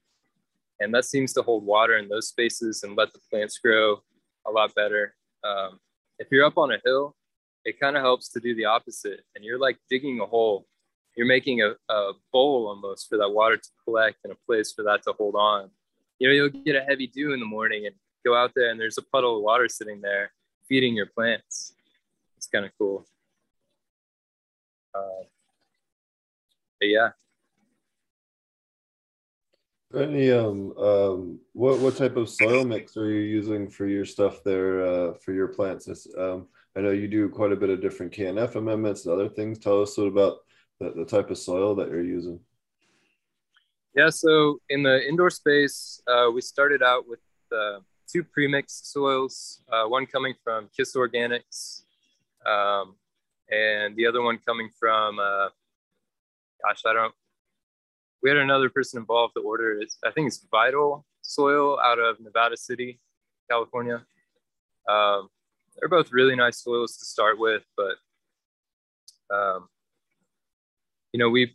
[0.80, 4.02] And that seems to hold water in those spaces and let the plants grow
[4.46, 5.14] a lot better.
[5.44, 5.78] Um,
[6.18, 7.14] if you're up on a hill,
[7.64, 9.20] it kind of helps to do the opposite.
[9.34, 10.66] And you're like digging a hole.
[11.16, 14.82] You're making a, a bowl almost for that water to collect and a place for
[14.84, 15.70] that to hold on.
[16.18, 17.94] You know, you'll get a heavy dew in the morning and
[18.24, 20.32] go out there and there's a puddle of water sitting there
[20.68, 21.74] feeding your plants.
[22.36, 23.06] It's kind of cool.
[24.94, 25.24] Uh,
[26.80, 27.10] yeah.
[29.94, 34.42] Any um um what what type of soil mix are you using for your stuff
[34.42, 35.86] there uh, for your plants?
[36.16, 39.58] um, I know you do quite a bit of different KNF amendments and other things.
[39.58, 40.38] Tell us what about
[40.80, 42.40] the, the type of soil that you're using.
[43.94, 47.20] Yeah, so in the indoor space, uh, we started out with
[47.54, 47.80] uh,
[48.10, 51.82] two premixed soils, uh, one coming from KIS Organics,
[52.46, 52.96] um,
[53.50, 55.48] and the other one coming from uh,
[56.64, 57.14] gosh, I don't.
[58.22, 59.84] We had another person involved that ordered.
[60.04, 63.00] I think it's Vital Soil out of Nevada City,
[63.50, 64.04] California.
[64.88, 65.28] Um,
[65.78, 69.68] they're both really nice soils to start with, but um,
[71.12, 71.54] you know we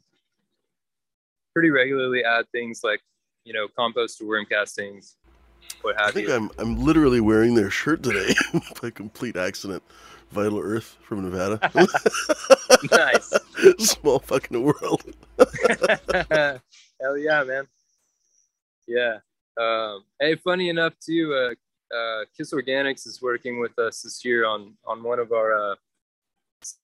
[1.53, 3.01] pretty regularly add things like
[3.43, 5.15] you know compost or worm castings,
[5.81, 6.33] what have I think you.
[6.33, 8.33] I'm I'm literally wearing their shirt today
[8.81, 9.83] by complete accident.
[10.31, 11.59] Vital Earth from Nevada.
[12.91, 13.33] nice.
[13.79, 15.03] Small fucking world.
[16.99, 17.67] Hell yeah, man.
[18.87, 19.19] Yeah.
[19.57, 21.55] Um, hey, funny enough too, uh,
[21.95, 25.75] uh, KIS Organics is working with us this year on on one of our uh,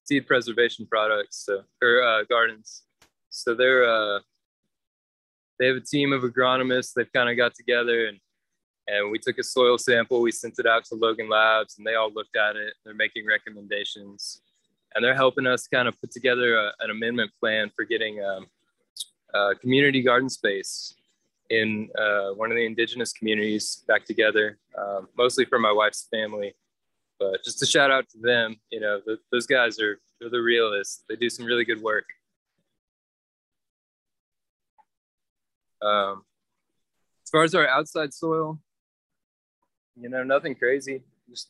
[0.05, 2.83] seed preservation products so, or uh, gardens.
[3.29, 4.19] So they're uh,
[5.59, 6.93] they have a team of agronomists.
[6.93, 8.19] They've kind of got together and
[8.87, 10.21] and we took a soil sample.
[10.21, 12.73] We sent it out to Logan Labs, and they all looked at it.
[12.83, 14.41] They're making recommendations,
[14.93, 18.45] and they're helping us kind of put together a, an amendment plan for getting um,
[19.61, 20.95] community garden space
[21.53, 26.55] in uh, one of the indigenous communities back together, um, mostly for my wife's family.
[27.19, 28.55] But just a shout out to them.
[28.71, 31.03] You know, the, those guys are they're the realists.
[31.07, 32.05] They do some really good work.
[35.81, 36.23] Um,
[37.23, 38.59] as far as our outside soil,
[39.95, 41.03] you know, nothing crazy.
[41.29, 41.49] Just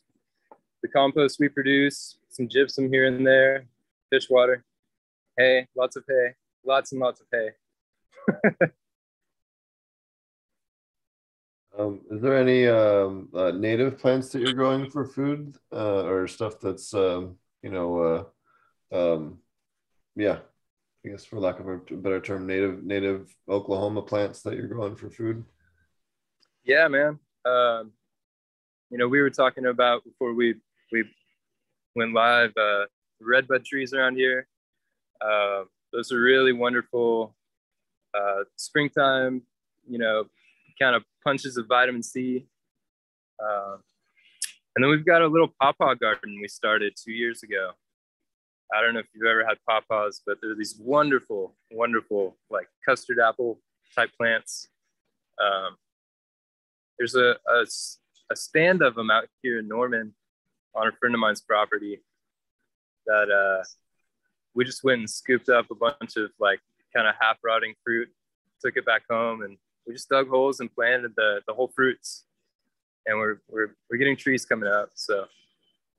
[0.82, 3.66] the compost we produce, some gypsum here and there,
[4.10, 4.64] fish water,
[5.38, 8.68] hay, lots of hay, lots and lots of hay.
[11.78, 16.28] um, is there any um, uh, native plants that you're growing for food uh, or
[16.28, 18.30] stuff that's um, you know
[18.92, 19.38] uh, um,
[20.16, 20.38] yeah
[21.04, 24.96] I guess for lack of a better term native native Oklahoma plants that you're growing
[24.96, 25.44] for food?
[26.64, 27.18] Yeah, man.
[27.44, 27.92] Um,
[28.90, 30.54] you know, we were talking about before we
[30.92, 31.04] we
[31.94, 32.52] went live.
[32.56, 32.84] Uh,
[33.20, 34.46] redbud trees around here.
[35.20, 37.34] Uh, those are really wonderful.
[38.14, 39.42] Uh, springtime,
[39.88, 40.24] you know,
[40.78, 42.46] kind of punches of vitamin C.
[43.42, 43.76] Uh,
[44.76, 47.70] and then we've got a little pawpaw garden we started two years ago.
[48.74, 53.18] I don't know if you've ever had pawpaws, but they're these wonderful, wonderful, like custard
[53.20, 53.60] apple
[53.94, 54.68] type plants.
[55.40, 55.76] Um,
[56.98, 57.64] there's a, a,
[58.32, 60.14] a stand of them out here in Norman
[60.74, 62.02] on a friend of mine's property
[63.06, 63.62] that uh,
[64.54, 66.60] we just went and scooped up a bunch of like
[66.94, 68.08] kind of half rotting fruit,
[68.64, 72.24] took it back home, and we just dug holes and planted the, the whole fruits.
[73.06, 74.90] And we're, we're, we're getting trees coming up.
[74.94, 75.26] So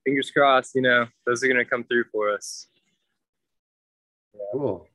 [0.04, 2.67] fingers crossed, you know, those are going to come through for us.
[4.52, 4.88] Cool.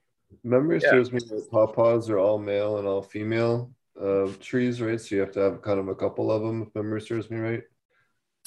[0.43, 0.91] Memory Yeah.
[0.91, 5.01] serves me that pawpaws are all male and all female uh, trees, right?
[5.01, 7.39] So you have to have kind of a couple of them, if memory serves me
[7.39, 7.63] right.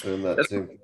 [0.06, 0.80] And that That's- same,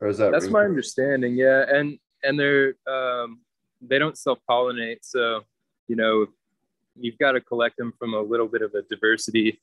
[0.00, 1.34] or is that That's my understanding.
[1.34, 1.64] Yeah.
[1.68, 3.40] And, and they're, um,
[3.80, 4.98] they don't self pollinate.
[5.02, 5.42] So,
[5.88, 6.26] you know,
[6.96, 9.60] you've got to collect them from a little bit of a diversity.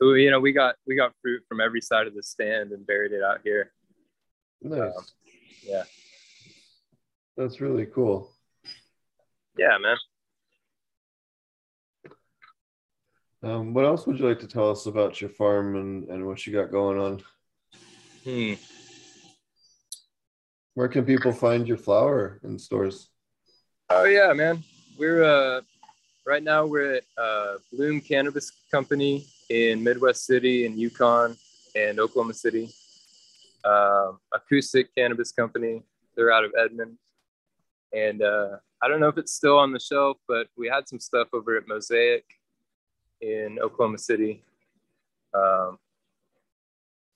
[0.00, 2.86] So, you know, we got, we got fruit from every side of the stand and
[2.86, 3.72] buried it out here.
[4.62, 4.80] Nice.
[4.80, 5.04] um,
[5.62, 5.82] yeah.
[7.36, 8.32] That's really cool.
[9.56, 9.96] Yeah, man.
[13.42, 16.46] Um, what else would you like to tell us about your farm and, and what
[16.46, 17.22] you got going on?
[18.24, 18.54] Hmm.
[20.74, 23.08] Where can people find your flower in stores?
[23.90, 24.62] Oh yeah, man.
[24.98, 25.60] We're uh
[26.28, 31.36] right now we're at uh Bloom Cannabis Company in Midwest City and Yukon
[31.74, 32.68] and Oklahoma City.
[33.64, 35.82] Um, Acoustic Cannabis Company.
[36.14, 36.98] They're out of Edmond.
[37.94, 41.00] And uh I don't know if it's still on the shelf, but we had some
[41.00, 42.24] stuff over at Mosaic
[43.22, 44.44] in Oklahoma City.
[45.34, 45.78] Um,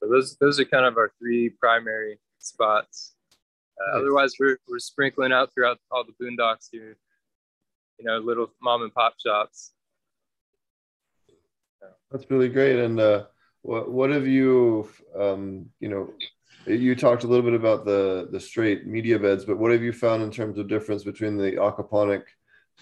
[0.01, 3.15] so those those are kind of our three primary spots.
[3.79, 4.01] Uh, Nice.
[4.01, 6.97] Otherwise, we're we're sprinkling out throughout all the boondocks here.
[7.99, 9.73] You know, little mom and pop shops.
[12.11, 12.79] That's really great.
[12.79, 13.25] And uh,
[13.63, 16.13] what what have you, um, you know,
[16.67, 19.93] you talked a little bit about the the straight media beds, but what have you
[19.93, 22.25] found in terms of difference between the aquaponic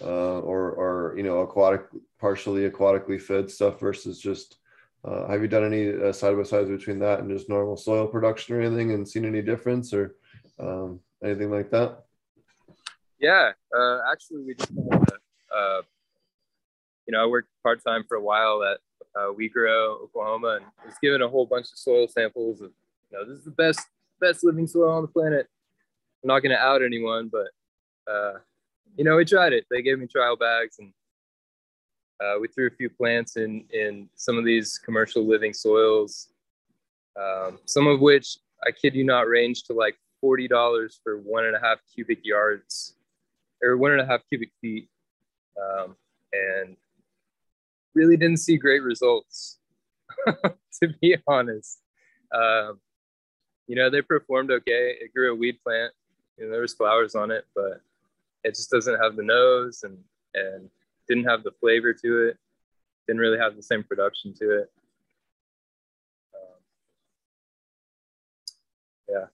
[0.02, 1.82] uh, or or you know aquatic,
[2.18, 4.56] partially aquatically fed stuff versus just
[5.04, 8.06] uh, have you done any uh, side by sides between that and just normal soil
[8.06, 10.16] production or anything, and seen any difference or
[10.58, 12.04] um, anything like that?
[13.20, 14.72] Yeah, uh, actually, we just
[15.54, 15.82] uh,
[17.06, 18.78] you know, I worked part time for a while at
[19.20, 22.70] uh, We Grow, Oklahoma, and was given a whole bunch of soil samples of,
[23.10, 23.80] you know, this is the best
[24.20, 25.48] best living soil on the planet.
[26.22, 27.48] I'm not going to out anyone, but
[28.10, 28.38] uh,
[28.96, 29.66] you know, we tried it.
[29.70, 30.92] They gave me trial bags, and
[32.22, 36.28] uh, we threw a few plants in in some of these commercial living soils,
[37.20, 41.44] um, some of which I kid you not range to like forty dollars for one
[41.44, 42.94] and a half cubic yards
[43.62, 44.88] or one and a half cubic feet,
[45.60, 45.96] um,
[46.32, 46.76] and
[47.94, 49.58] really didn't see great results,
[50.26, 51.80] to be honest.
[52.32, 52.80] Um,
[53.66, 54.96] you know, they performed okay.
[55.00, 55.92] It grew a weed plant,
[56.40, 57.82] you know, there was flowers on it, but
[58.44, 59.98] it just doesn't have the nose and
[60.34, 60.70] and
[61.06, 62.38] didn't have the flavor to it.
[63.06, 64.72] Didn't really have the same production to it.
[66.34, 66.60] Um,
[69.08, 69.26] yeah.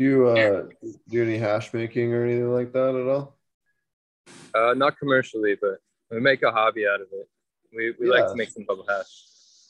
[0.00, 0.64] Do you uh,
[1.10, 3.36] do any hash making or anything like that at all?
[4.54, 5.76] Uh, not commercially, but
[6.10, 7.28] we make a hobby out of it.
[7.70, 9.26] We, we like to make some bubble hash.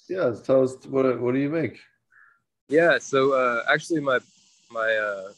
[0.09, 1.81] Yeah, tell us what what do you make?
[2.69, 2.99] Yeah.
[2.99, 4.21] So uh, actually, my
[4.71, 5.33] my uh,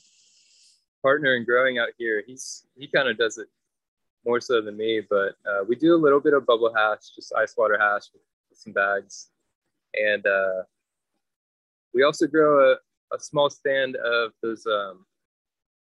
[1.00, 3.48] partner in growing out here, he's he kind of does it
[4.26, 7.32] more so than me, but uh, we do a little bit of bubble hash, just
[7.32, 9.30] ice water hash with, with some bags,
[9.94, 10.64] and uh,
[11.94, 12.76] we also grow a,
[13.12, 15.04] a small stand of those um,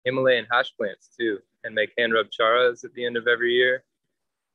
[0.05, 3.85] Himalayan hash plants too, and make hand rub charas at the end of every year.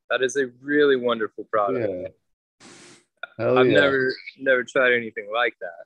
[0.10, 1.90] That is a really wonderful product.
[1.90, 2.68] Yeah.
[3.38, 3.80] Hell I've yeah.
[3.80, 5.86] never never tried anything like that.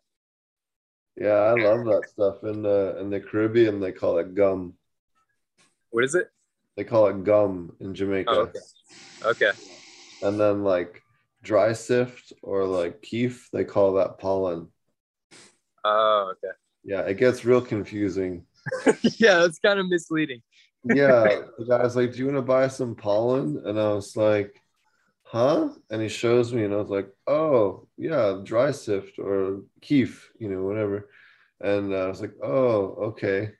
[1.23, 2.43] Yeah, I love that stuff.
[2.43, 4.73] In the in the Caribbean, they call it gum.
[5.91, 6.29] What is it?
[6.75, 8.29] They call it gum in Jamaica.
[8.29, 8.59] Oh, okay.
[9.23, 9.51] Okay.
[10.21, 11.01] And then like
[11.41, 14.67] dry sift or like keef, they call that pollen.
[15.85, 16.53] Oh, okay.
[16.85, 18.45] Yeah, it gets real confusing.
[19.01, 20.41] yeah, it's kind of misleading.
[20.83, 24.61] Yeah, the guy's like, "Do you want to buy some pollen?" And I was like,
[25.23, 30.31] "Huh?" And he shows me, and I was like, "Oh, yeah, dry sift or keef,
[30.37, 31.09] you know, whatever."
[31.59, 33.51] And I was like, "Oh, okay."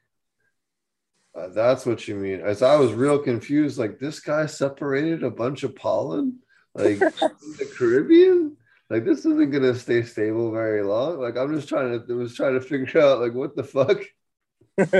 [1.35, 2.39] Uh, that's what you mean.
[2.39, 6.39] As I was real confused, like this guy separated a bunch of pollen,
[6.75, 8.55] like in the Caribbean.
[8.89, 11.19] Like this isn't gonna stay stable very long.
[11.19, 13.99] Like I'm just trying to was trying to figure out like what the fuck.
[14.77, 14.95] That's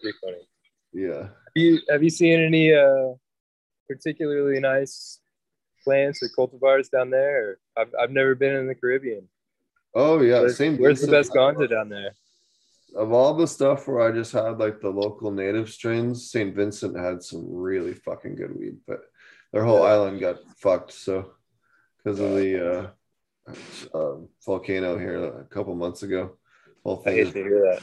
[0.00, 0.48] pretty funny.
[0.92, 1.22] Yeah.
[1.22, 3.12] Have you have you seen any uh
[3.88, 5.20] particularly nice
[5.84, 7.58] plants or cultivars down there?
[7.76, 9.28] I've I've never been in the Caribbean.
[9.94, 10.40] Oh yeah.
[10.40, 10.76] Where's, Same.
[10.78, 12.12] where's the best ganja down there?
[12.94, 16.54] Of all the stuff where I just had like the local native strains, St.
[16.54, 19.00] Vincent had some really fucking good weed, but
[19.52, 19.92] their whole Yeah.
[19.92, 20.92] island got fucked.
[20.92, 21.32] So
[22.06, 22.92] because of the
[23.92, 26.36] uh, um, volcano here a couple months ago,
[26.84, 27.82] whole I hate is to hear that.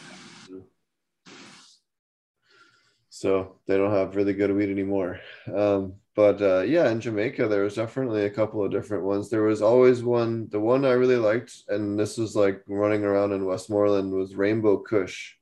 [3.10, 5.20] so they don't have really good weed anymore.
[5.54, 9.30] Um, but uh, yeah, in Jamaica, there was definitely a couple of different ones.
[9.30, 13.34] There was always one, the one I really liked, and this was like running around
[13.34, 15.34] in Westmoreland was Rainbow Kush.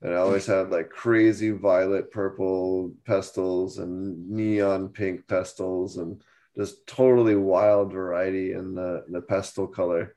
[0.00, 6.22] And I always had like crazy violet purple pistils and neon pink pistils and
[6.58, 10.14] just totally wild variety in the, the pistil color.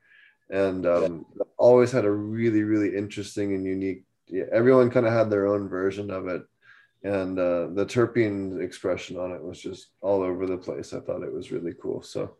[0.50, 1.26] And um,
[1.56, 4.04] always had a really, really interesting and unique.
[4.26, 6.42] Yeah, everyone kind of had their own version of it
[7.04, 10.92] and uh, the terpene expression on it was just all over the place.
[10.92, 12.02] I thought it was really cool.
[12.02, 12.36] So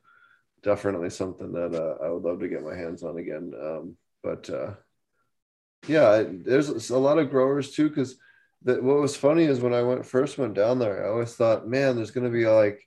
[0.63, 3.53] definitely something that uh, I would love to get my hands on again.
[3.61, 4.75] Um, but uh,
[5.89, 7.89] yeah, there's a lot of growers too.
[7.89, 8.17] Because
[8.63, 11.97] what was funny is when I went first went down there, I always thought, man,
[11.97, 12.87] there's going to be like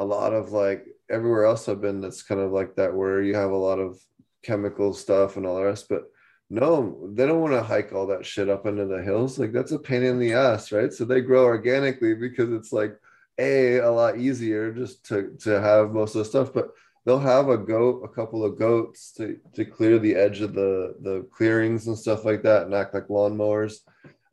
[0.00, 2.00] a lot of like everywhere else I've been.
[2.00, 3.98] That's kind of like that where you have a lot of
[4.42, 6.04] chemical stuff and all the rest, but
[6.48, 9.38] no, they don't want to hike all that shit up into the hills.
[9.38, 10.92] Like that's a pain in the ass, right?
[10.92, 12.96] So they grow organically because it's like
[13.38, 16.52] a a lot easier just to to have most of the stuff.
[16.52, 16.70] But
[17.04, 20.96] they'll have a goat, a couple of goats to to clear the edge of the
[21.02, 23.74] the clearings and stuff like that, and act like lawnmowers.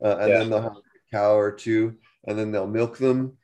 [0.02, 0.38] Uh, and Yeah.
[0.38, 3.36] then they'll have a cow or two, and then they'll milk them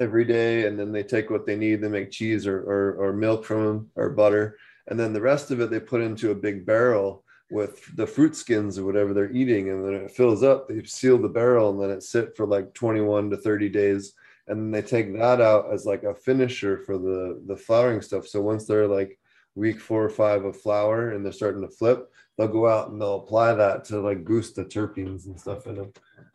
[0.00, 1.80] every day, and then they take what they need.
[1.80, 4.56] They make cheese or or, or milk from them or butter,
[4.88, 8.34] and then the rest of it they put into a big barrel with the fruit
[8.34, 11.80] skins or whatever they're eating and then it fills up they seal the barrel and
[11.80, 14.14] then it sit for like 21 to 30 days
[14.48, 18.26] and then they take that out as like a finisher for the the flowering stuff
[18.26, 19.18] so once they're like
[19.54, 23.00] week four or five of flower and they're starting to flip they'll go out and
[23.00, 25.92] they'll apply that to like boost the terpenes and stuff in them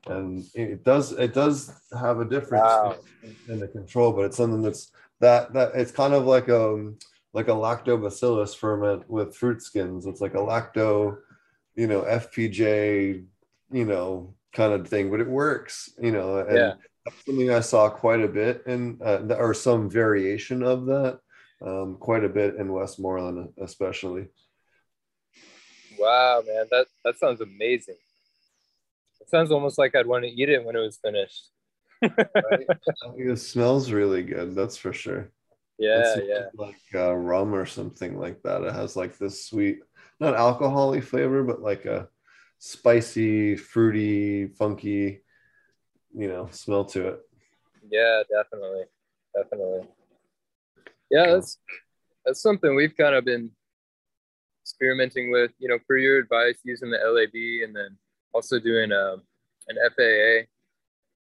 [0.07, 2.95] and it does it does have a difference Wow.
[3.47, 6.91] in the control but it's something that's that that it's kind of like a
[7.33, 10.07] like a lactobacillus ferment with fruit skins.
[10.07, 11.17] It's like a lacto,
[11.75, 13.23] you know, FPJ,
[13.71, 16.73] you know, kind of thing, but it works, you know, and Yeah.
[17.05, 21.19] that's something I saw quite a bit in, uh, or some variation of that,
[21.61, 24.29] um, quite a bit in Westmoreland, especially.
[25.99, 27.95] Wow, man, that that sounds amazing.
[29.21, 31.49] It sounds almost like I'd want to eat it when it was finished.
[32.01, 32.67] Right?
[33.17, 35.31] it smells really good, that's for sure.
[35.77, 36.45] Yeah, It's yeah.
[36.55, 38.63] like uh, rum or something like that.
[38.63, 39.79] It has like this sweet,
[40.19, 42.09] not alcoholic flavor, but like a
[42.59, 45.21] spicy, fruity, funky,
[46.13, 47.19] you know, smell to it.
[47.89, 48.83] Yeah, definitely.
[49.35, 49.87] Definitely.
[51.09, 51.57] Yeah, that's
[52.25, 53.51] that's something we've kind of been
[54.69, 57.97] experimenting with, you know, your advice, using the LAB and then
[58.33, 59.23] also doing um,
[59.67, 60.47] an FAA.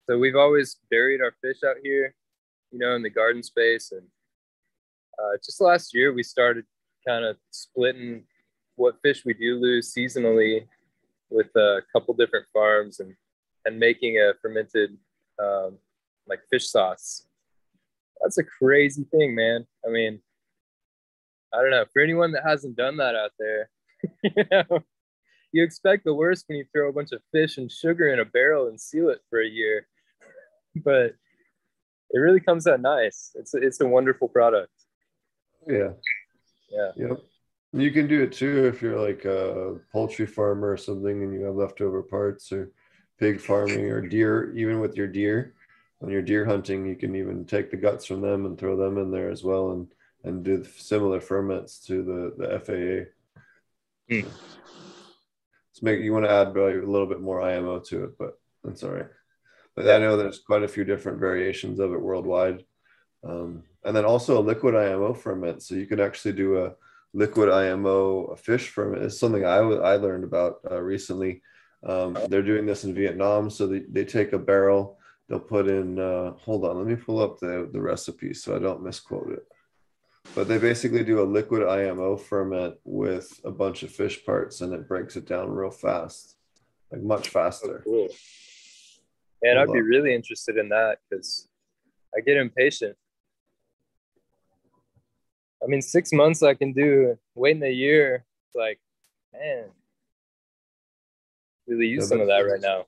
[0.07, 2.15] So we've always buried our fish out here,
[2.71, 3.91] you know, in the garden space.
[3.91, 4.07] And
[5.19, 6.65] uh, just last year, we started
[7.07, 8.23] kind of splitting
[8.75, 10.65] what fish we do lose seasonally
[11.29, 13.15] with a couple different farms and
[13.65, 14.95] and making a fermented
[15.41, 15.77] um,
[16.27, 17.25] like fish sauce.
[18.21, 19.65] That's a crazy thing, man.
[19.85, 20.19] I mean,
[21.53, 21.85] I don't know.
[21.93, 23.69] For anyone that hasn't done that out there,
[24.23, 24.83] you know,
[25.51, 28.25] you expect the worst when you throw a bunch of fish and sugar in a
[28.25, 29.87] barrel and seal it for a year,
[30.83, 31.15] but
[32.11, 33.31] it really comes out nice.
[33.35, 34.71] It's a, it's a wonderful product.
[35.67, 35.91] Yeah.
[36.69, 36.91] Yeah.
[36.95, 37.17] Yep.
[37.73, 41.43] You can do it too if you're like a poultry farmer or something and you
[41.45, 42.71] have leftover parts or
[43.19, 45.53] pig farming or deer, even with your deer.
[45.99, 48.97] When you're deer hunting, you can even take the guts from them and throw them
[48.97, 49.87] in there as well and
[50.25, 53.11] and do similar ferments to the the FAA.
[55.71, 58.39] So make you want to add probably a little bit more IMO to it, but
[58.63, 59.09] that's all right.
[59.75, 62.63] But I know there's quite a few different variations of it worldwide.
[63.25, 65.63] Um, and then also a liquid IMO ferment.
[65.63, 66.73] So you can actually do a
[67.13, 69.03] liquid IMO fish ferment.
[69.03, 71.41] It's something I I learned about uh, recently.
[71.83, 73.49] Um, they're doing this in Vietnam.
[73.49, 74.97] So they, they take a barrel,
[75.27, 78.59] they'll put in, uh, hold on, let me pull up the, the recipe so I
[78.59, 79.45] don't misquote it.
[80.33, 84.73] But they basically do a liquid IMO ferment with a bunch of fish parts and
[84.73, 86.35] it breaks it down real fast,
[86.91, 87.83] like much faster.
[87.87, 88.07] Oh, cool.
[89.43, 91.47] And I'd be really interested in that because
[92.15, 92.97] I get impatient.
[95.63, 97.17] I mean, six months I can do.
[97.33, 98.79] Waiting a year, it's like,
[99.33, 99.65] man,
[101.67, 102.85] really use Yeah, some of that right now.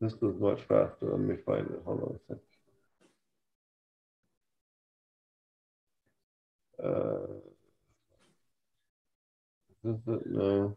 [0.00, 1.06] This was much faster.
[1.10, 1.82] Let me find it.
[1.84, 2.49] Hold on a second.
[6.82, 7.26] Uh?
[10.26, 10.76] No.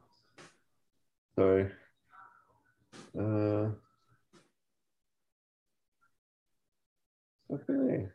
[1.36, 1.70] Sorry.
[3.18, 3.70] Uh,
[7.51, 8.08] okay.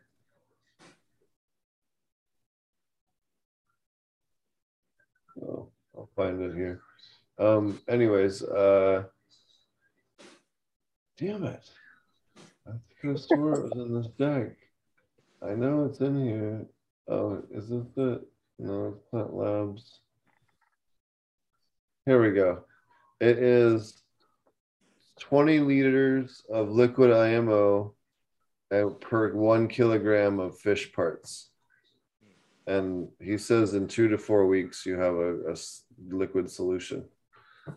[5.41, 6.81] Oh, I'll find it here.
[7.37, 9.03] Um, anyways, uh,
[11.17, 11.63] damn it.
[12.67, 14.55] I could have swore it was in this deck.
[15.41, 16.65] I know it's in here.
[17.09, 18.23] Oh, is this the,
[18.59, 19.99] no, it's Plant Labs.
[22.05, 22.63] Here we go.
[23.19, 24.01] It is
[25.19, 27.93] 20 liters of liquid IMO
[29.01, 31.49] per one kilogram of fish parts.
[32.67, 35.55] And he says in two to four weeks, you have a
[36.09, 37.05] liquid solution.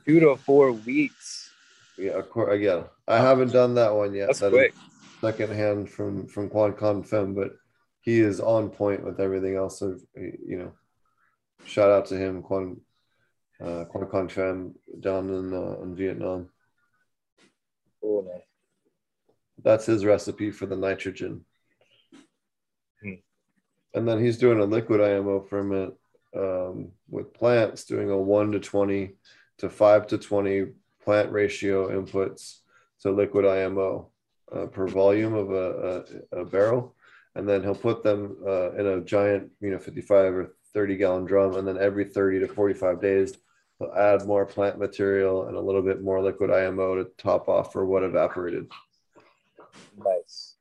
[0.06, 1.50] Two to four weeks.
[1.96, 2.54] Yeah, of course.
[2.54, 4.28] Again, I haven't done that one yet.
[4.28, 4.74] That's That quick.
[5.20, 7.56] secondhand from from Quan Con Fem, but
[8.02, 9.78] he is on point with everything else.
[9.78, 10.72] So you know,
[11.64, 12.80] shout out to him, Quan
[13.64, 16.50] uh, Quan Con Fem down in uh, in Vietnam.
[18.02, 18.40] Cool, man.
[19.62, 21.44] That's his recipe for the nitrogen.
[23.02, 23.14] Hmm.
[23.94, 25.94] And then he's doing a liquid IMO ferment
[26.36, 29.12] um, with plants, doing a one to twenty
[29.58, 30.66] to five to twenty
[31.04, 32.58] plant ratio inputs
[33.02, 34.10] to liquid IMO
[34.52, 36.94] uh, per volume of a, a, a barrel,
[37.34, 41.24] and then he'll put them uh, in a giant, you know, fifty-five or thirty gallon
[41.24, 43.36] drum, and then every thirty to forty-five days,
[43.78, 47.72] he'll add more plant material and a little bit more liquid IMO to top off
[47.72, 48.70] for what evaporated
[49.96, 50.56] Nice.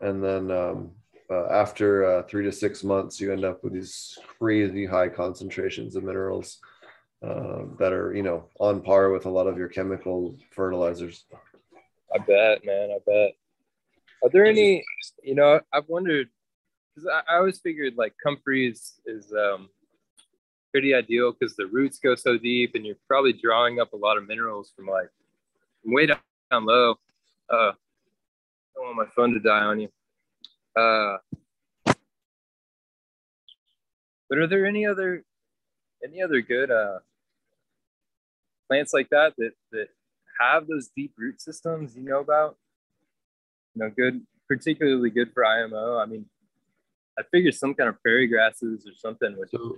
[0.00, 0.90] and then um,
[1.30, 5.96] uh, after uh, three to six months, you end up with these crazy high concentrations
[5.96, 6.58] of minerals
[7.22, 11.24] uh, that are, you know, on par with a lot of your chemical fertilizers.
[12.14, 12.90] I bet, man.
[12.90, 13.32] I bet.
[14.22, 14.84] Are there any?
[15.22, 16.28] You know, I've wondered
[16.94, 19.68] because I, I always figured like comfrey is is um,
[20.72, 24.16] pretty ideal because the roots go so deep, and you're probably drawing up a lot
[24.16, 25.10] of minerals from like
[25.82, 26.18] from way down,
[26.50, 26.94] down low.
[27.50, 27.72] Uh, I
[28.74, 29.88] don't want my phone to die on you.
[30.76, 31.16] Uh,
[34.28, 35.24] but are there any other
[36.04, 36.98] any other good uh,
[38.68, 39.88] plants like that that that
[40.40, 42.56] have those deep root systems you know about?
[43.76, 45.98] You know, good, particularly good for IMO.
[45.98, 46.24] I mean,
[47.18, 49.50] I figured some kind of prairie grasses or something would.
[49.50, 49.76] So,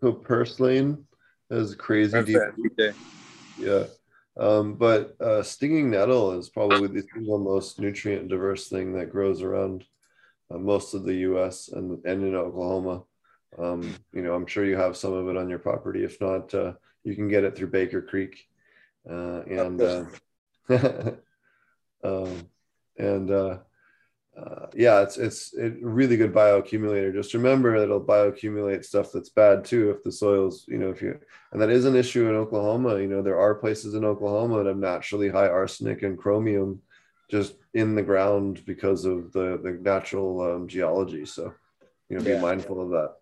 [0.00, 1.06] so purslane
[1.48, 2.40] has crazy deep.
[3.56, 3.84] Yeah.
[4.36, 9.42] Um, but uh, stinging nettle is probably the single most nutrient diverse thing that grows
[9.42, 9.84] around
[10.50, 11.68] uh, most of the U.S.
[11.68, 13.04] and and in Oklahoma.
[13.58, 16.04] Um, you know, I'm sure you have some of it on your property.
[16.04, 16.72] If not, uh,
[17.04, 18.46] you can get it through Baker Creek,
[19.08, 20.04] uh, and uh,
[22.04, 22.48] um,
[22.98, 23.58] and uh,
[24.38, 27.12] uh, yeah, it's it's a really good bioaccumulator.
[27.14, 31.18] Just remember it'll bioaccumulate stuff that's bad too if the soils, you know, if you
[31.52, 33.00] and that is an issue in Oklahoma.
[33.00, 36.82] You know, there are places in Oklahoma that have naturally high arsenic and chromium
[37.30, 41.24] just in the ground because of the the natural um, geology.
[41.24, 41.54] So,
[42.10, 42.40] you know, be Yeah.
[42.40, 43.14] mindful of that.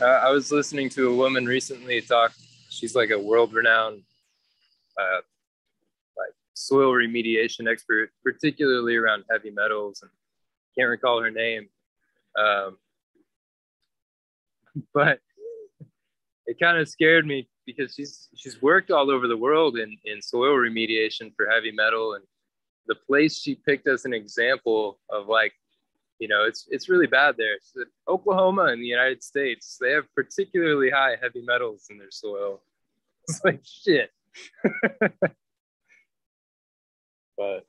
[0.00, 2.32] Uh, I was listening to a woman recently talk.
[2.68, 4.02] She's like a world-renowned,
[4.98, 5.24] uh, like
[6.66, 10.02] soil remediation expert, particularly around heavy metals.
[10.02, 10.10] And
[10.76, 11.68] can't recall her name,
[12.38, 12.76] um,
[14.92, 15.20] but
[16.46, 20.20] it kind of scared me because she's she's worked all over the world in in
[20.20, 22.24] soil remediation for heavy metal, and
[22.86, 25.52] the place she picked as an example of like
[26.18, 27.56] you know, it's it's really bad there.
[28.08, 32.62] Oklahoma and the United States, they have particularly high heavy metals in their soil.
[33.28, 34.10] It's like shit.
[37.36, 37.66] but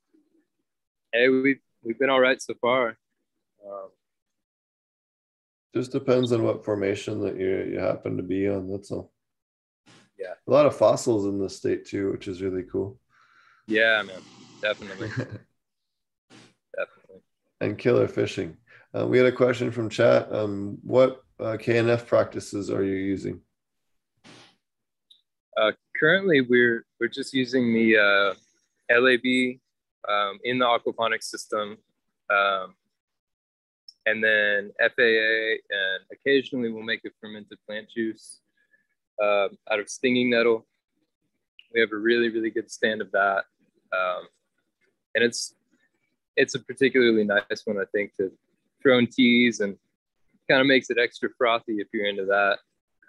[1.13, 2.97] hey, we've we've been all right so far.
[3.66, 3.89] Um,
[5.76, 8.72] Just depends on what formation that you you happen to be on.
[8.72, 9.11] That's all.
[10.18, 10.34] Yeah.
[10.47, 12.97] A lot of fossils in this state too, which is really cool.
[13.68, 14.22] yeah, man,
[14.61, 15.09] definitely,
[16.76, 17.22] definitely.
[17.61, 18.57] and killer fishing.
[18.97, 20.32] Uh, we had a question from chat.
[20.34, 23.41] Um, what uh, KNF practices are you using?
[25.57, 28.34] Uh, currently, we're we're just using the uh,
[28.92, 29.60] LAB
[30.08, 31.78] um, in the aquaponics system,
[32.30, 32.76] um,
[34.06, 38.40] and then FAA, and occasionally we'll make a fermented plant juice
[39.22, 40.66] um, out of stinging nettle.
[41.74, 43.46] We have a really really good stand of that,
[43.92, 44.28] um,
[45.16, 45.56] and it's
[46.38, 48.32] it's a particularly nice one I think to
[48.82, 49.78] throw in teas and
[50.50, 52.60] kind of makes it extra frothy if you're into that.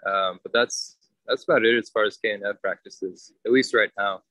[0.09, 0.97] Um, but that's
[1.27, 4.21] that's about it as far as KNF practices, at least right now.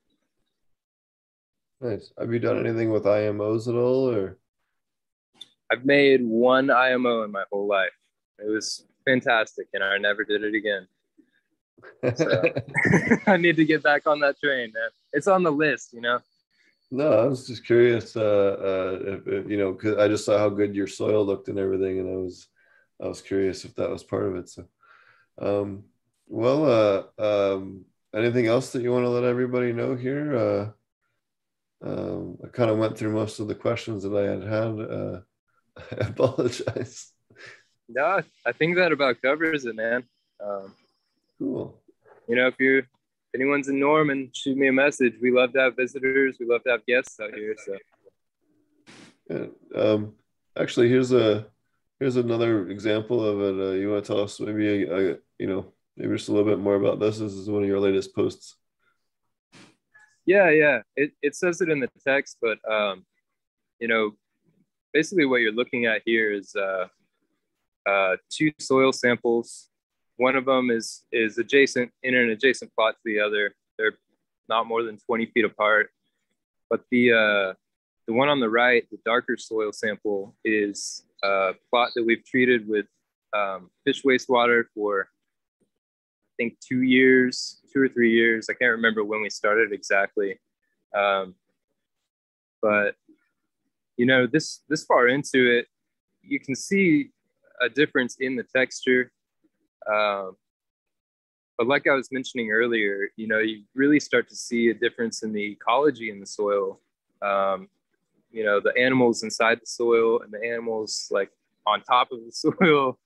[1.80, 2.12] Nice.
[2.18, 4.38] Have you done anything with IMOs at all, or?
[5.70, 7.90] I've made one IMO in my whole life.
[8.38, 10.86] It was fantastic, and I never did it again.
[12.16, 12.42] So
[13.26, 14.90] I need to get back on that train, man.
[15.12, 16.20] It's on the list, you know.
[16.90, 18.16] no, I was just curious.
[18.16, 21.48] Uh, uh, if, if, you know, because I just saw how good your soil looked
[21.48, 22.48] and everything, and I was,
[23.02, 24.48] I was curious if that was part of it.
[24.48, 24.64] So,
[25.38, 25.84] um,
[26.26, 30.74] well, uh, um, anything else that you want to let everybody know here?
[31.84, 34.80] Uh, um, I kind of went through most of the questions that I had had.
[34.80, 35.20] Uh,
[36.04, 37.12] I apologize.
[37.88, 40.04] No, I think that about covers it, man.
[40.44, 40.74] Um,
[41.38, 41.78] Cool.
[42.28, 42.86] you know, if you if
[43.34, 45.14] anyone's in Norman, shoot me a message.
[45.20, 46.36] We love to have visitors.
[46.40, 47.54] We love to have guests out here.
[47.64, 47.76] So
[49.30, 49.80] Yeah.
[49.80, 50.14] Um,
[50.58, 51.46] actually, here's a
[52.00, 53.68] here's another example of it.
[53.68, 56.48] Uh, you want to tell us maybe a, a, you know maybe just a little
[56.48, 57.18] bit more about this?
[57.18, 58.56] This is one of your latest posts.
[60.26, 60.82] Yeah, yeah.
[60.96, 63.04] It it says it in the text, but um,
[63.78, 64.12] you know,
[64.92, 66.88] basically what you're looking at here is uh,
[67.88, 69.68] uh, two soil samples.
[70.16, 73.54] One of them is is adjacent in an adjacent plot to the other.
[73.78, 73.98] They're
[74.48, 75.90] not more than 20 feet apart.
[76.68, 77.54] But the uh,
[78.06, 82.68] the one on the right, the darker soil sample, is a plot that we've treated
[82.68, 82.86] with
[83.32, 85.08] um, fish wastewater for
[86.36, 88.48] think two years, two or three years.
[88.50, 90.38] I can't remember when we started exactly.
[90.94, 91.34] Um,
[92.62, 92.94] but
[93.96, 95.66] you know, this this far into it,
[96.22, 97.10] you can see
[97.60, 99.12] a difference in the texture.
[99.90, 100.36] Um,
[101.56, 105.22] but like I was mentioning earlier, you know, you really start to see a difference
[105.22, 106.80] in the ecology in the soil.
[107.22, 107.68] Um,
[108.30, 111.30] you know, the animals inside the soil and the animals like
[111.66, 112.98] on top of the soil.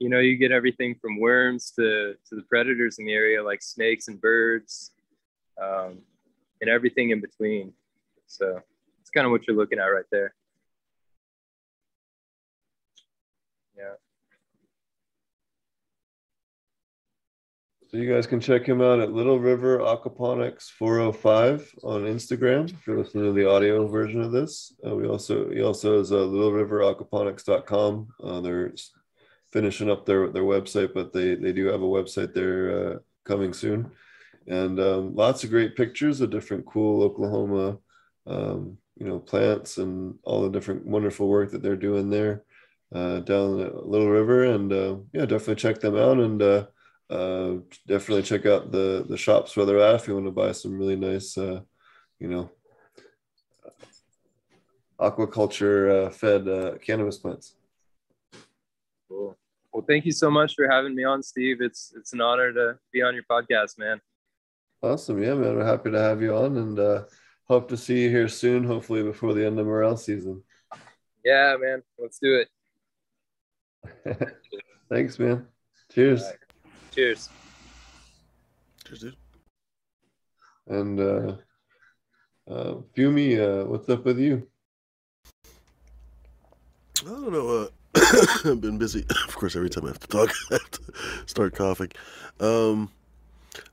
[0.00, 3.62] You know, you get everything from worms to to the predators in the area, like
[3.62, 4.92] snakes and birds,
[5.62, 5.98] um,
[6.60, 7.72] and everything in between.
[8.26, 8.60] So
[9.00, 10.34] it's kind of what you're looking at right there.
[13.76, 13.94] Yeah.
[17.88, 22.86] So you guys can check him out at Little River Aquaponics 405 on Instagram if
[22.86, 24.72] you're listening to the audio version of this.
[24.86, 28.08] Uh, we also he also has uh, littleriver.aquaponics.com.
[28.22, 28.92] Uh, they're s-
[29.52, 33.52] finishing up their their website, but they they do have a website there uh, coming
[33.52, 33.90] soon,
[34.46, 37.78] and um, lots of great pictures of different cool Oklahoma,
[38.26, 42.44] um, you know, plants and all the different wonderful work that they're doing there
[42.94, 46.42] uh, down at Little River, and uh, yeah, definitely check them out and.
[46.42, 46.66] Uh,
[47.10, 47.56] uh,
[47.88, 50.78] definitely check out the the shops where they're at if you want to buy some
[50.78, 51.60] really nice, uh,
[52.20, 52.48] you know,
[55.00, 57.56] aquaculture fed cannabis plants.
[59.08, 59.36] Cool.
[59.72, 61.60] Well, thank you so much for having me on, Steve.
[61.60, 64.00] It's it's an honor to be on your podcast, man.
[64.82, 65.56] Awesome, yeah, man.
[65.56, 67.02] We're happy to have you on, and uh,
[67.44, 68.64] hope to see you here soon.
[68.64, 70.42] Hopefully before the end of morel season.
[71.24, 71.82] Yeah, man.
[71.98, 72.48] Let's do it.
[74.88, 75.46] Thanks, man.
[75.92, 76.22] Cheers.
[76.22, 76.38] All right.
[76.92, 77.28] Cheers.
[78.86, 79.16] Cheers, dude.
[80.66, 81.36] And uh,
[82.50, 84.46] uh, Fumi, uh, what's up with you?
[87.02, 87.48] I don't know.
[87.48, 89.04] Uh, I've been busy.
[89.28, 90.80] Of course, every time I have to talk, I have to
[91.26, 91.90] start coughing.
[92.40, 92.90] Um,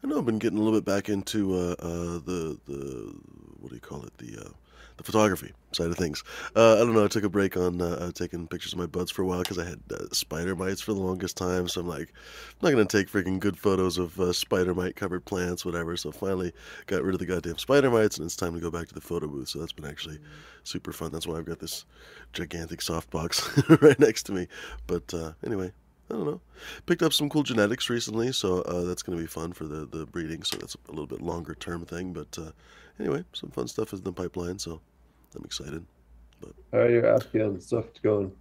[0.03, 3.13] I know I've been getting a little bit back into uh, uh, the the
[3.59, 4.49] what do you call it the uh,
[4.98, 6.24] the photography side of things.
[6.56, 7.06] Uh, I don't know.
[7.06, 9.39] I took a break on uh, uh, taking pictures of my buds for a while
[9.39, 11.68] because I had uh, spider mites for the longest time.
[11.68, 15.26] So I'm like, I'm not gonna take freaking good photos of uh, spider mite covered
[15.26, 15.95] plants, whatever.
[15.95, 16.52] So finally
[16.88, 19.02] got rid of the goddamn spider mites, and it's time to go back to the
[19.02, 19.50] photo booth.
[19.50, 20.20] So that's been actually
[20.64, 21.12] super fun.
[21.12, 21.86] That's why I've got this
[22.34, 24.48] gigantic softbox right next to me.
[24.88, 25.72] But uh, anyway,
[26.10, 26.41] I don't know.
[26.86, 29.86] Picked up some cool genetics recently, so uh, that's going to be fun for the,
[29.86, 30.43] the breeding.
[30.43, 32.14] So that's a little bit longer term thing.
[32.14, 32.52] But uh,
[33.00, 34.82] anyway, some fun stuff is in the pipeline, so
[35.36, 35.86] I'm excited.
[36.72, 38.32] How are your Afghan stuff going?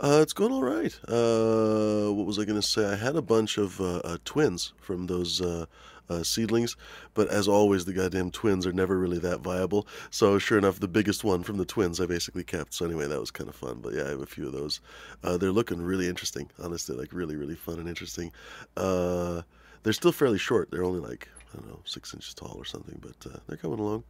[0.00, 0.98] Uh, it's going all right.
[1.08, 2.86] Uh, what was I going to say?
[2.86, 5.66] I had a bunch of uh, uh, twins from those uh,
[6.08, 6.76] uh, seedlings,
[7.14, 9.88] but as always, the goddamn twins are never really that viable.
[10.10, 12.74] So sure enough, the biggest one from the twins I basically kept.
[12.74, 13.80] So anyway, that was kind of fun.
[13.82, 14.80] But yeah, I have a few of those.
[15.24, 18.30] Uh, they're looking really interesting, honestly, like really, really fun and interesting.
[18.76, 19.42] Uh,
[19.82, 20.70] they're still fairly short.
[20.70, 23.78] They're only like I don't know six inches tall or something, but uh, they're coming
[23.78, 24.04] along.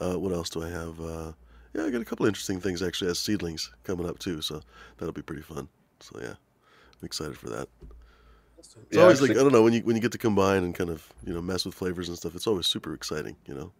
[0.00, 1.00] Uh, what else do I have?
[1.00, 1.32] Uh,
[1.74, 4.62] yeah, I got a couple interesting things actually as seedlings coming up too, so
[4.98, 5.68] that'll be pretty fun.
[6.00, 6.34] So yeah,
[7.00, 7.68] I'm excited for that.
[8.88, 10.74] It's Yeah, always like I don't know when you when you get to combine and
[10.74, 12.34] kind of you know mess with flavors and stuff.
[12.34, 13.72] It's always super exciting, you know.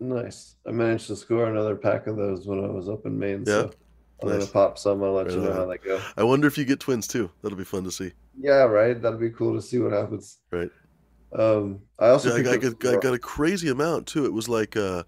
[0.00, 0.56] Nice.
[0.66, 3.46] I managed to score another pack of those when I was up in Maine.
[3.46, 3.74] So
[4.22, 4.32] I'm Nice.
[4.32, 5.02] gonna pop some.
[5.02, 5.54] I'll let you know on.
[5.54, 6.14] how that goes.
[6.16, 7.30] I wonder if you get twins too.
[7.42, 8.12] That'll be fun to see.
[8.36, 9.00] Yeah, right.
[9.00, 10.38] That'll be cool to see what happens.
[10.50, 10.70] Right.
[11.34, 14.24] Um, I also Yeah, I, I, got, I got a crazy amount too.
[14.24, 15.02] It was like uh,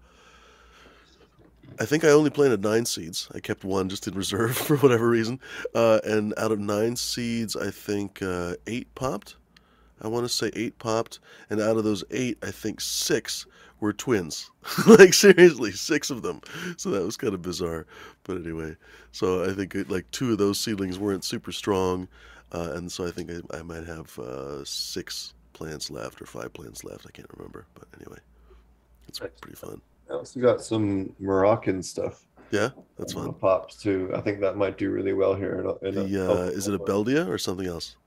[1.79, 3.29] I think I only planted nine seeds.
[3.35, 5.39] I kept one just in reserve for whatever reason.
[5.75, 9.35] Uh, and out of nine seeds, I think uh, eight popped.
[10.01, 11.19] I want to say eight popped,
[11.49, 13.47] and out of those eight, I think six
[13.79, 14.51] were twins.
[14.87, 16.41] like seriously, six of them.
[16.77, 17.85] So that was kind of bizarre.
[18.23, 18.75] But anyway,
[19.11, 22.07] so I think it, like two of those seedlings weren't super strong,
[22.51, 26.53] uh, and so I think I, I might have uh, six plants left or five
[26.53, 27.05] plants left.
[27.07, 28.19] I can't remember, but anyway,
[29.07, 29.81] it's pretty fun.
[30.09, 32.25] I also got some Moroccan stuff.
[32.51, 33.33] Yeah, that's fun.
[33.33, 34.09] Pops too.
[34.15, 35.75] I think that might do really well here.
[35.81, 36.85] In, in The uh, is it a Oklahoma.
[36.85, 37.97] Beldia or something else?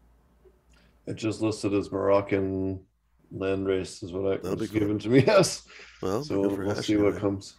[1.07, 2.81] It just listed as Moroccan
[3.33, 4.81] land race is what I That'll be was cool.
[4.81, 5.23] given to me.
[5.27, 5.65] Yes.
[6.01, 7.21] Well, so we'll, we'll see what anyway.
[7.21, 7.57] comes.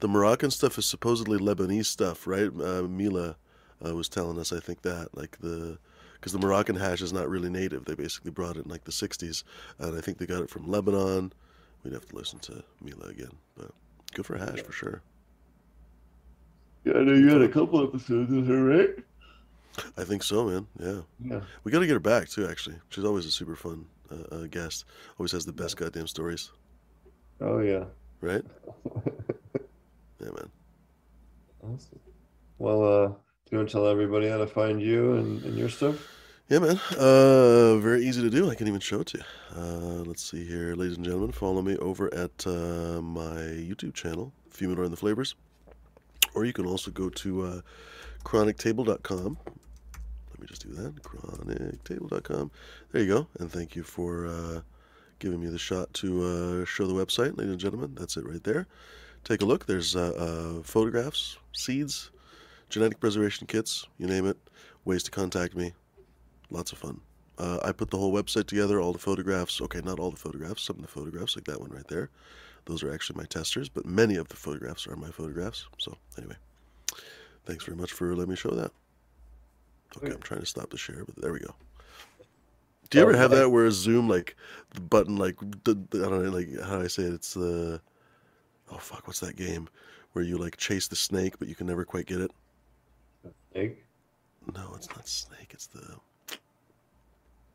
[0.00, 2.48] The Moroccan stuff is supposedly Lebanese stuff, right?
[2.48, 3.36] Uh, Mila
[3.84, 5.78] uh, was telling us, I think that like the
[6.22, 7.84] because the Moroccan hash is not really native.
[7.84, 9.42] They basically brought it in like the '60s,
[9.80, 11.32] and I think they got it from Lebanon.
[11.82, 13.72] We'd have to listen to Mila again, but
[14.14, 15.02] good for hash for sure.
[16.84, 18.90] Yeah, I know you had a couple episodes with her, right?
[19.96, 20.66] I think so, man.
[20.78, 21.40] Yeah, Yeah.
[21.64, 22.46] we got to get her back too.
[22.46, 24.84] Actually, she's always a super fun uh, uh, guest.
[25.18, 26.52] Always has the best goddamn stories,
[27.40, 27.84] Oh yeah.
[28.20, 28.44] right?
[30.20, 30.50] Yeah, man.
[31.64, 31.98] Awesome.
[32.58, 33.12] Well, uh,
[33.52, 36.08] you want to tell everybody how to find you and, and your stuff?
[36.48, 36.80] Yeah, man.
[36.98, 38.50] Uh, very easy to do.
[38.50, 39.24] I can even show it to you.
[39.54, 41.32] Uh, let's see here, ladies and gentlemen.
[41.32, 45.34] Follow me over at uh, my YouTube channel, Fumidor and the Flavors,
[46.34, 47.60] or you can also go to uh,
[48.24, 49.38] chronictable.com.
[49.44, 51.02] Let me just do that.
[51.02, 52.50] Chronictable.com.
[52.90, 53.26] There you go.
[53.38, 54.60] And thank you for uh,
[55.18, 57.94] giving me the shot to uh, show the website, ladies and gentlemen.
[57.98, 58.66] That's it right there.
[59.24, 59.66] Take a look.
[59.66, 62.10] There's photographs, seeds,
[62.72, 64.36] genetic preservation kits, you name it.
[64.84, 65.72] Ways to contact me
[66.50, 67.00] lots of fun.
[67.38, 69.60] Uh, I put the whole website together, all the photographs.
[69.60, 72.10] Okay, not all the photographs, some of the photographs, like that one right there.
[72.64, 75.66] Those are actually my testers, but many of the photographs are my photographs.
[75.78, 76.36] So, anyway,
[77.44, 78.72] thanks very much for letting me show that.
[79.96, 81.54] Okay, I'm trying to stop the share, but there we go.
[82.90, 84.36] Do you ever have that where Zoom, like,
[84.74, 87.14] the button, like, I don't know, like, how do I say it?
[87.14, 87.80] It's the,
[88.70, 89.68] oh, fuck, what's that game?
[90.12, 92.30] Where you, like, chase the snake, but you can never quite get it?
[93.54, 93.78] Egg?
[94.54, 95.50] No, it's not snake.
[95.52, 95.96] It's the.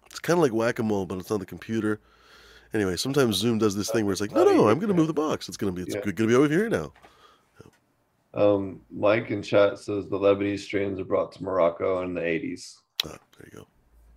[0.08, 2.00] It's kind of like whack a mole, but it's on the computer.
[2.74, 5.08] Anyway, sometimes Zoom does this thing where it's like, no, no, I'm going to move
[5.08, 5.48] the box.
[5.48, 6.02] It's going to be, it's Yeah.
[6.02, 6.92] going to be over here now.
[8.34, 12.76] Um, Mike in chat says the Lebanese strains are brought to Morocco in the 80s.
[13.06, 13.68] Ah, there you go.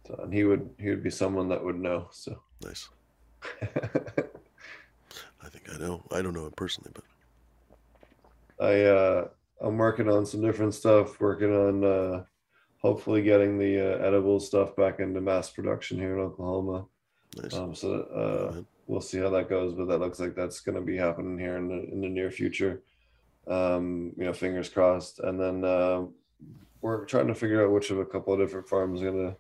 [0.07, 2.09] So, and he would he would be someone that would know.
[2.11, 2.89] So Nice.
[3.63, 6.03] I think I know.
[6.11, 7.05] I don't know him personally, but
[8.61, 9.29] I uh,
[9.61, 11.21] I'm working on some different stuff.
[11.21, 12.25] Working on uh,
[12.79, 16.87] hopefully getting the uh, edible stuff back into mass production here in Oklahoma.
[17.41, 17.55] nice.
[17.55, 20.81] Um, so uh, we'll see how that goes, but that looks like that's going to
[20.81, 22.83] be happening here in the in the near future.
[23.47, 25.21] Um, you know, fingers crossed.
[25.21, 26.05] And then uh,
[26.81, 29.37] we're trying to figure out which of a couple of different farms are going to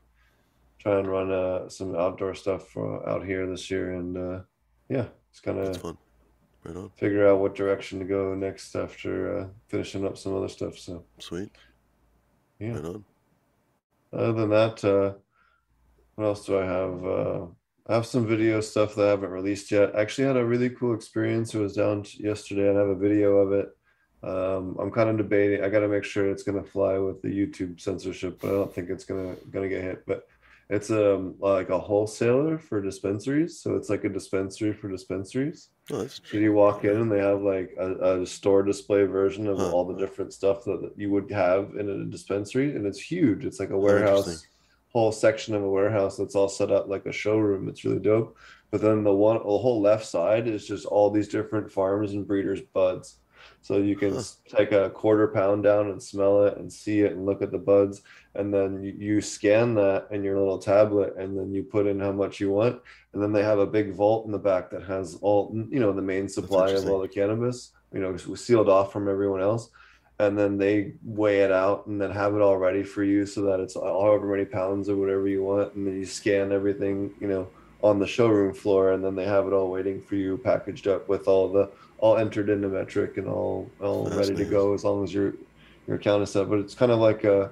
[0.79, 3.93] try and run uh, some outdoor stuff uh, out here this year.
[3.93, 4.41] And uh,
[4.89, 5.99] yeah, it's kind of fun.
[6.65, 6.91] Right on.
[6.97, 10.79] figure out what direction to go next after uh, finishing up some other stuff.
[10.79, 11.51] So Sweet.
[12.59, 12.75] yeah.
[12.75, 13.05] Right on.
[14.13, 15.15] Other than that, uh,
[16.17, 17.05] what else do I have?
[17.07, 17.47] Uh,
[17.87, 19.97] I have some video stuff that I haven't released yet.
[19.97, 21.55] I actually had a really cool experience.
[21.55, 23.77] It was down t- yesterday, and I have a video of it.
[24.23, 25.65] Um, I'm kind of debating.
[25.65, 28.53] I got to make sure it's going to fly with the YouTube censorship, but I
[28.53, 30.05] don't think it's gonna gonna get hit.
[30.07, 30.27] But
[30.71, 35.71] it's um like a wholesaler for dispensaries, so it's like a dispensary for dispensaries.
[35.91, 39.47] Oh, that's So you walk in and they have like a, a store display version
[39.49, 39.71] of Huh.
[39.73, 43.45] all the different stuff that that you would have in a dispensary, and it's huge.
[43.45, 44.49] It's like a Oh, warehouse,
[44.93, 47.69] whole section of a warehouse that's all set up like a showroom.
[47.69, 48.37] It's really dope.
[48.73, 52.27] But then the one, the whole left side is just all these different farms and
[52.27, 53.19] breeders' buds.
[53.63, 54.23] So you can Huh.
[54.49, 57.59] take a quarter pound down and smell it and see it and look at the
[57.59, 58.03] buds,
[58.35, 62.01] and then you, you scan that in your little tablet, and then you put in
[62.01, 62.81] how much you want,
[63.13, 65.93] and then they have a big vault in the back that has all you know
[65.93, 69.69] the main supply of all the cannabis, you know, sealed off from everyone else,
[70.19, 73.43] and then they weigh it out and then have it all ready for you so
[73.43, 77.29] that it's however many pounds or whatever you want, and then you scan everything, you
[77.29, 77.53] know,
[77.83, 81.09] on the showroom floor, and then they have it all waiting for you, packaged up
[81.09, 84.85] with all the all entered into Metrc and all all That's ready to go as
[84.85, 85.35] long as your
[85.87, 86.49] your account is set.
[86.49, 87.51] But it's kind of like a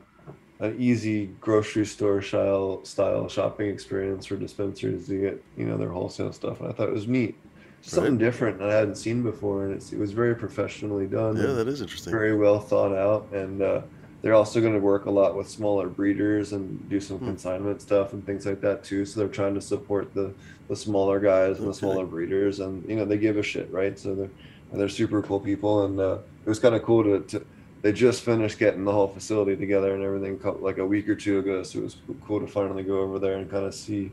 [0.61, 5.91] an easy grocery store style style shopping experience for dispensaries to get you know their
[5.91, 6.61] wholesale stuff.
[6.61, 7.37] And I thought it was neat.
[7.83, 11.37] something different that I hadn't seen before, and it's, it was very professionally done.
[11.37, 12.13] Yeah, that is interesting.
[12.13, 13.83] very well thought out, and uh,
[14.23, 17.27] they're also going to work a lot with smaller breeders and do some Hmm.
[17.27, 19.05] consignment stuff and things like that too.
[19.05, 20.33] So they're trying to support the
[20.69, 23.99] the smaller guys and the smaller breeders, and you know they give a shit, right?
[23.99, 24.31] So they're
[24.71, 27.47] and they're super cool people, and uh, it was kind of cool to, to.
[27.81, 31.39] They just finished getting the whole facility together and everything like a week or two
[31.39, 31.97] ago, so it was
[32.27, 34.11] cool to finally go over there and kind of see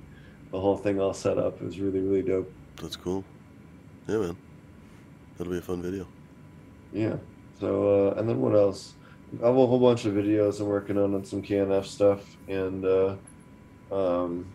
[0.52, 1.60] the whole thing all set up.
[1.62, 2.50] It was really really dope.
[2.82, 3.24] That's cool.
[4.08, 4.38] Yeah, man.
[5.38, 6.08] That'll be a fun video.
[6.94, 7.18] Yeah.
[7.60, 8.94] So, uh, and then what else?
[9.42, 12.86] I have a whole bunch of videos I'm working on on some KNF stuff, and
[12.86, 13.16] uh,
[13.92, 14.46] um,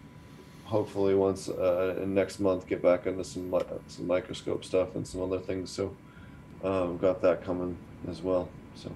[0.64, 3.52] hopefully once uh, next month get back into some
[3.88, 5.70] some microscope stuff and some other things.
[5.70, 5.94] So,
[6.64, 7.76] um, got that coming
[8.08, 8.48] as well.
[8.74, 8.90] So,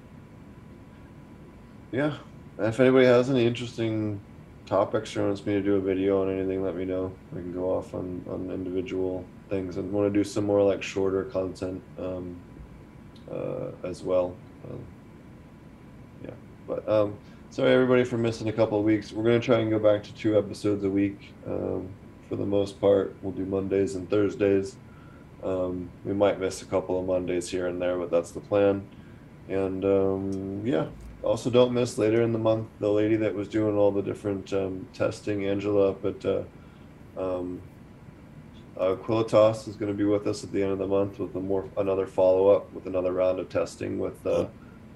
[1.92, 2.16] yeah.
[2.58, 4.20] If anybody has any interesting
[4.64, 7.12] topics or wants me to do a video on anything, let me know.
[7.32, 10.82] I can go off on on individual things and want to do some more like
[10.82, 11.82] shorter content.
[11.98, 12.36] Um,
[13.30, 14.34] uh, as well.
[14.68, 14.80] Um,
[16.66, 17.14] but um,
[17.50, 19.12] sorry everybody for missing a couple of weeks.
[19.12, 21.88] We're gonna try and go back to two episodes a week um,
[22.28, 23.14] for the most part.
[23.22, 24.76] We'll do Mondays and Thursdays.
[25.42, 28.86] Um, we might miss a couple of Mondays here and there, but that's the plan.
[29.48, 30.86] And um, yeah,
[31.22, 34.52] also don't miss later in the month the lady that was doing all the different
[34.52, 36.24] um, testing, Angela but.
[36.24, 36.42] uh,
[37.16, 37.60] um,
[38.76, 41.34] uh, Quilitas is going to be with us at the end of the month with
[41.36, 44.46] a more another follow up with another round of testing with uh,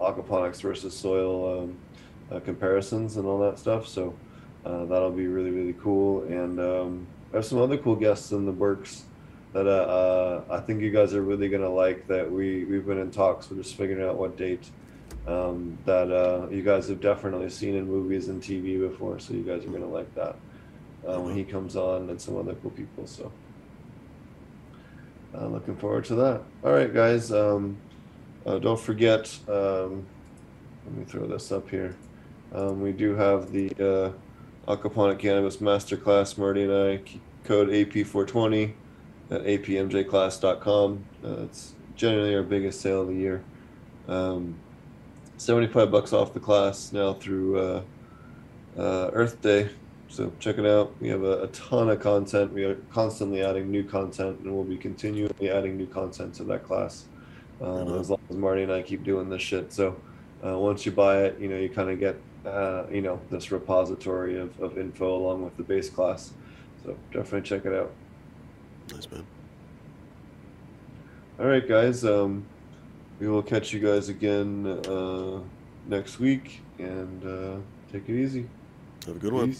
[0.00, 1.78] aquaponics versus soil um,
[2.30, 3.86] uh, comparisons and all that stuff.
[3.86, 4.14] So
[4.64, 6.22] uh, that'll be really really cool.
[6.24, 9.04] And um, I have some other cool guests in the works
[9.52, 12.06] that uh, uh, I think you guys are really going to like.
[12.06, 13.50] That we we've been in talks.
[13.50, 14.70] We're just figuring out what date.
[15.26, 19.42] Um, that uh, you guys have definitely seen in movies and TV before, so you
[19.42, 20.36] guys are gonna like that
[21.06, 23.06] uh, when he comes on and some other cool people.
[23.06, 23.30] So
[25.34, 26.42] looking forward to that.
[26.64, 27.30] All right, guys.
[27.30, 27.76] Um,
[28.48, 29.38] uh, don't forget.
[29.46, 30.06] Um,
[30.86, 31.94] let me throw this up here.
[32.54, 36.38] Um, we do have the uh, aquaponic cannabis masterclass.
[36.38, 37.02] Marty and I
[37.44, 38.72] code AP420
[39.30, 41.04] at apmjclass.com.
[41.22, 43.44] Uh, it's generally our biggest sale of the year.
[44.08, 44.58] Um,
[45.36, 47.82] 75 bucks off the class now through uh,
[48.78, 49.68] uh, Earth Day.
[50.08, 50.94] So check it out.
[51.02, 52.54] We have a, a ton of content.
[52.54, 56.64] We are constantly adding new content, and we'll be continually adding new content to that
[56.64, 57.04] class
[57.60, 58.00] um, Mhm.
[58.00, 59.72] as long as Marty and I keep doing this shit.
[59.72, 59.96] So
[60.44, 63.50] uh, once you buy it, you know you kind of get uh, you know this
[63.50, 66.32] repository of, of info along with the base class.
[66.84, 67.90] So definitely check it out.
[68.92, 69.26] Nice, man.
[71.38, 72.04] All right, guys.
[72.04, 72.44] Um,
[73.20, 75.40] we will catch you guys again uh,
[75.86, 77.56] next week, and uh,
[77.92, 78.46] take it easy.
[79.06, 79.54] Have a good one.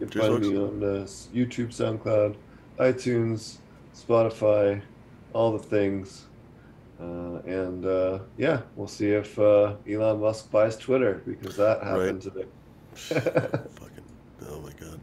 [0.00, 2.34] You can find me on uh, YouTube, SoundCloud,
[2.78, 3.58] iTunes,
[3.94, 4.82] Spotify,
[5.32, 6.26] all the things.
[7.02, 12.22] Uh, and uh, yeah, we'll see if uh, Elon Musk buys Twitter because that happened
[12.22, 12.46] today.
[12.94, 14.04] Fucking.
[14.48, 15.01] Oh my god.